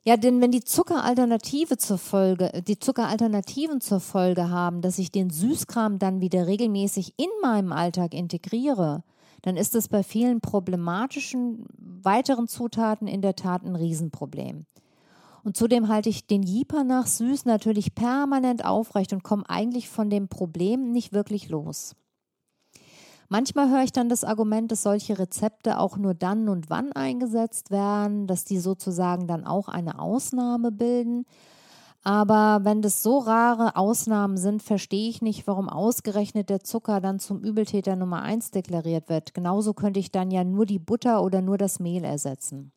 Ja, 0.02 0.16
denn 0.16 0.40
wenn 0.40 0.50
die 0.50 0.64
Zuckeralternative 0.64 1.76
zur 1.76 1.98
Folge, 1.98 2.62
die 2.66 2.78
Zuckeralternativen 2.78 3.82
zur 3.82 4.00
Folge 4.00 4.48
haben, 4.48 4.80
dass 4.80 4.98
ich 4.98 5.12
den 5.12 5.28
Süßkram 5.28 5.98
dann 5.98 6.22
wieder 6.22 6.46
regelmäßig 6.46 7.14
in 7.18 7.28
meinem 7.42 7.72
Alltag 7.72 8.14
integriere, 8.14 9.02
dann 9.42 9.58
ist 9.58 9.74
es 9.74 9.88
bei 9.88 10.02
vielen 10.02 10.40
problematischen 10.40 11.66
weiteren 11.76 12.48
Zutaten 12.48 13.06
in 13.06 13.20
der 13.20 13.36
Tat 13.36 13.62
ein 13.62 13.76
Riesenproblem. 13.76 14.64
Und 15.44 15.56
zudem 15.56 15.88
halte 15.88 16.08
ich 16.08 16.26
den 16.26 16.42
Jeeper 16.42 16.82
nach 16.82 17.06
süß 17.06 17.44
natürlich 17.44 17.94
permanent 17.94 18.64
aufrecht 18.64 19.12
und 19.12 19.22
komme 19.22 19.48
eigentlich 19.48 19.88
von 19.88 20.08
dem 20.08 20.28
Problem 20.28 20.92
nicht 20.92 21.12
wirklich 21.12 21.50
los. 21.50 21.94
Manchmal 23.32 23.70
höre 23.70 23.84
ich 23.84 23.92
dann 23.92 24.08
das 24.08 24.24
Argument, 24.24 24.72
dass 24.72 24.82
solche 24.82 25.16
Rezepte 25.16 25.78
auch 25.78 25.96
nur 25.96 26.14
dann 26.14 26.48
und 26.48 26.68
wann 26.68 26.90
eingesetzt 26.90 27.70
werden, 27.70 28.26
dass 28.26 28.44
die 28.44 28.58
sozusagen 28.58 29.28
dann 29.28 29.46
auch 29.46 29.68
eine 29.68 30.00
Ausnahme 30.00 30.72
bilden. 30.72 31.26
Aber 32.02 32.64
wenn 32.64 32.82
das 32.82 33.04
so 33.04 33.18
rare 33.18 33.76
Ausnahmen 33.76 34.36
sind, 34.36 34.64
verstehe 34.64 35.08
ich 35.08 35.22
nicht, 35.22 35.46
warum 35.46 35.68
ausgerechnet 35.68 36.50
der 36.50 36.64
Zucker 36.64 37.00
dann 37.00 37.20
zum 37.20 37.40
Übeltäter 37.40 37.94
Nummer 37.94 38.22
eins 38.22 38.50
deklariert 38.50 39.08
wird. 39.08 39.32
Genauso 39.32 39.74
könnte 39.74 40.00
ich 40.00 40.10
dann 40.10 40.32
ja 40.32 40.42
nur 40.42 40.66
die 40.66 40.80
Butter 40.80 41.22
oder 41.22 41.40
nur 41.40 41.56
das 41.56 41.78
Mehl 41.78 42.02
ersetzen. 42.02 42.72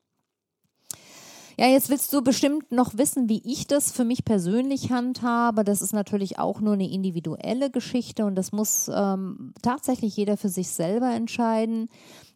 Ja, 1.58 1.68
jetzt 1.68 1.90
willst 1.90 2.12
du 2.14 2.24
bestimmt 2.24 2.72
noch 2.72 2.98
wissen, 2.98 3.30
wie 3.30 3.42
ich 3.46 3.68
das 3.68 3.92
für 3.92 4.04
mich 4.04 4.26
persönlich 4.26 4.92
handhabe. 4.92 5.64
Das 5.64 5.82
ist 5.84 5.94
natürlich 5.94 6.40
auch 6.40 6.62
nur 6.62 6.74
eine 6.74 6.90
individuelle 6.90 7.70
Geschichte 7.70 8.26
und 8.26 8.36
das 8.36 8.52
muss 8.52 8.90
ähm, 8.94 9.54
tatsächlich 9.62 10.18
jeder 10.18 10.36
für 10.36 10.50
sich 10.50 10.70
selber 10.70 11.14
entscheiden. 11.14 11.90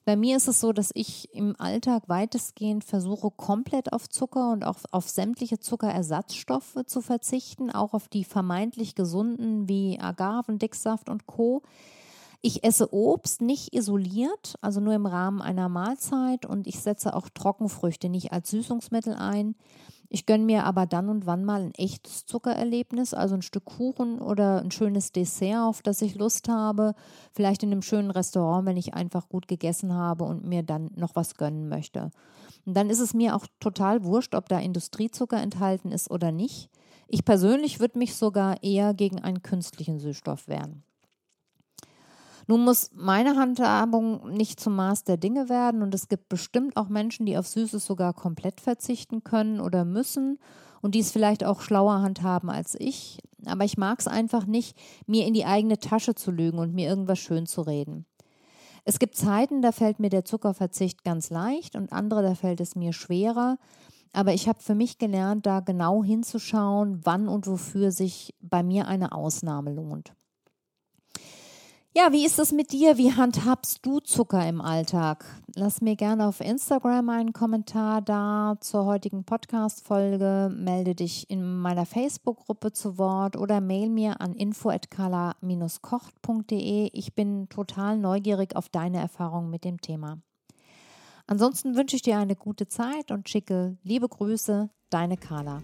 Bei 0.06 0.16
mir 0.16 0.38
ist 0.38 0.48
es 0.48 0.62
so, 0.62 0.72
dass 0.72 0.92
ich 0.94 1.34
im 1.34 1.56
Alltag 1.60 2.04
weitestgehend 2.08 2.86
versuche, 2.86 3.30
komplett 3.30 3.92
auf 3.92 4.08
Zucker 4.08 4.52
und 4.52 4.64
auch 4.64 4.78
auf 4.92 5.10
sämtliche 5.10 5.60
Zuckerersatzstoffe 5.60 6.78
zu 6.86 7.02
verzichten, 7.02 7.72
auch 7.72 7.94
auf 7.94 8.08
die 8.08 8.24
vermeintlich 8.24 8.96
gesunden 8.96 9.68
wie 9.68 10.00
Agaven, 10.00 10.60
Dicksaft 10.60 11.10
und 11.10 11.26
Co. 11.26 11.64
Ich 12.48 12.64
esse 12.64 12.94
Obst 12.94 13.42
nicht 13.42 13.76
isoliert, 13.76 14.56
also 14.62 14.80
nur 14.80 14.94
im 14.94 15.06
Rahmen 15.06 15.42
einer 15.42 15.68
Mahlzeit 15.68 16.46
und 16.46 16.66
ich 16.66 16.80
setze 16.80 17.14
auch 17.14 17.28
Trockenfrüchte 17.28 18.08
nicht 18.08 18.32
als 18.32 18.52
Süßungsmittel 18.52 19.16
ein. 19.16 19.56
Ich 20.08 20.26
gönne 20.26 20.46
mir 20.46 20.64
aber 20.64 20.86
dann 20.86 21.10
und 21.10 21.26
wann 21.26 21.44
mal 21.44 21.62
ein 21.62 21.74
echtes 21.74 22.26
Zuckererlebnis, 22.26 23.14
also 23.14 23.36
ein 23.36 23.42
Stück 23.42 23.66
Kuchen 23.66 24.22
oder 24.22 24.62
ein 24.62 24.72
schönes 24.72 25.12
Dessert, 25.12 25.60
auf 25.60 25.82
das 25.82 26.02
ich 26.02 26.16
Lust 26.16 26.48
habe. 26.48 26.96
Vielleicht 27.34 27.64
in 27.64 27.72
einem 27.74 27.82
schönen 27.82 28.12
Restaurant, 28.12 28.66
wenn 28.66 28.78
ich 28.78 28.94
einfach 28.94 29.28
gut 29.28 29.50
gegessen 29.50 29.94
habe 29.94 30.24
und 30.24 30.46
mir 30.46 30.64
dann 30.64 30.92
noch 30.96 31.18
was 31.18 31.36
gönnen 31.36 31.68
möchte. 31.68 32.12
Und 32.66 32.78
dann 32.78 32.90
ist 32.90 33.02
es 33.02 33.14
mir 33.14 33.36
auch 33.36 33.46
total 33.60 34.06
wurscht, 34.06 34.36
ob 34.36 34.48
da 34.48 34.58
Industriezucker 34.58 35.42
enthalten 35.42 35.92
ist 35.92 36.10
oder 36.10 36.32
nicht. 36.32 36.70
Ich 37.10 37.26
persönlich 37.26 37.82
würde 37.82 38.00
mich 38.00 38.16
sogar 38.16 38.64
eher 38.64 38.94
gegen 38.94 39.20
einen 39.22 39.42
künstlichen 39.42 40.00
Süßstoff 40.00 40.48
wehren. 40.48 40.86
Nun 42.50 42.64
muss 42.64 42.92
meine 42.94 43.36
Handhabung 43.36 44.30
nicht 44.32 44.62
zum 44.62 44.76
Maß 44.76 45.04
der 45.04 45.18
Dinge 45.18 45.50
werden 45.50 45.82
und 45.82 45.94
es 45.94 46.08
gibt 46.08 46.30
bestimmt 46.30 46.78
auch 46.78 46.88
Menschen, 46.88 47.26
die 47.26 47.38
auf 47.38 47.46
Süßes 47.46 47.86
sogar 47.86 48.14
komplett 48.14 48.62
verzichten 48.62 49.26
können 49.26 49.60
oder 49.60 49.84
müssen 49.84 50.40
und 50.82 50.96
die 50.96 51.02
es 51.02 51.12
vielleicht 51.12 51.44
auch 51.44 51.60
schlauer 51.60 52.02
handhaben 52.02 52.50
als 52.50 52.76
ich. 52.80 53.20
Aber 53.46 53.66
ich 53.66 53.78
mag 53.78 54.00
es 54.00 54.08
einfach 54.08 54.46
nicht, 54.46 54.78
mir 55.06 55.28
in 55.28 55.34
die 55.34 55.46
eigene 55.46 55.78
Tasche 55.80 56.16
zu 56.16 56.32
lügen 56.32 56.58
und 56.58 56.74
mir 56.74 56.88
irgendwas 56.88 57.20
schön 57.20 57.46
zu 57.48 57.62
reden. 57.62 58.06
Es 58.86 59.00
gibt 59.00 59.18
Zeiten, 59.18 59.62
da 59.62 59.74
fällt 59.74 60.00
mir 60.00 60.10
der 60.10 60.24
Zuckerverzicht 60.24 61.04
ganz 61.04 61.30
leicht 61.30 61.76
und 61.76 61.92
andere, 61.92 62.24
da 62.24 62.36
fällt 62.36 62.62
es 62.62 62.78
mir 62.78 62.94
schwerer. 62.94 63.58
Aber 64.14 64.34
ich 64.34 64.48
habe 64.48 64.62
für 64.62 64.76
mich 64.76 64.98
gelernt, 64.98 65.46
da 65.46 65.60
genau 65.60 66.02
hinzuschauen, 66.02 67.02
wann 67.04 67.28
und 67.28 67.46
wofür 67.46 67.92
sich 67.92 68.34
bei 68.40 68.64
mir 68.64 68.88
eine 68.88 69.12
Ausnahme 69.12 69.74
lohnt. 69.74 70.14
Ja, 71.98 72.12
wie 72.12 72.26
ist 72.28 72.38
es 72.38 72.52
mit 72.52 72.74
dir? 72.74 73.00
Wie 73.00 73.12
handhabst 73.12 73.84
du 73.84 74.00
Zucker 74.00 74.48
im 74.48 74.62
Alltag? 74.62 75.26
Lass 75.56 75.82
mir 75.82 75.96
gerne 75.96 76.28
auf 76.28 76.42
Instagram 76.42 77.10
einen 77.10 77.34
Kommentar 77.34 78.04
da 78.04 78.58
zur 78.60 78.86
heutigen 78.86 79.24
Podcast-Folge. 79.24 80.52
Melde 80.56 80.94
dich 80.94 81.28
in 81.32 81.58
meiner 81.58 81.88
Facebook-Gruppe 81.88 82.72
zu 82.72 83.00
Wort 83.00 83.36
oder 83.36 83.62
mail 83.62 83.90
mir 83.90 84.22
an 84.22 84.36
info.kala-kocht.de. 84.36 86.92
Ich 86.94 87.16
bin 87.16 87.50
total 87.50 87.98
neugierig 87.98 88.56
auf 88.56 88.70
deine 88.70 89.00
Erfahrungen 89.00 89.50
mit 89.50 89.64
dem 89.64 89.82
Thema. 89.82 90.20
Ansonsten 91.26 91.76
wünsche 91.76 91.96
ich 91.96 92.04
dir 92.04 92.20
eine 92.20 92.36
gute 92.36 92.68
Zeit 92.68 93.10
und 93.10 93.28
schicke 93.28 93.76
liebe 93.82 94.08
Grüße, 94.08 94.70
deine 94.92 95.18
Carla. 95.18 95.64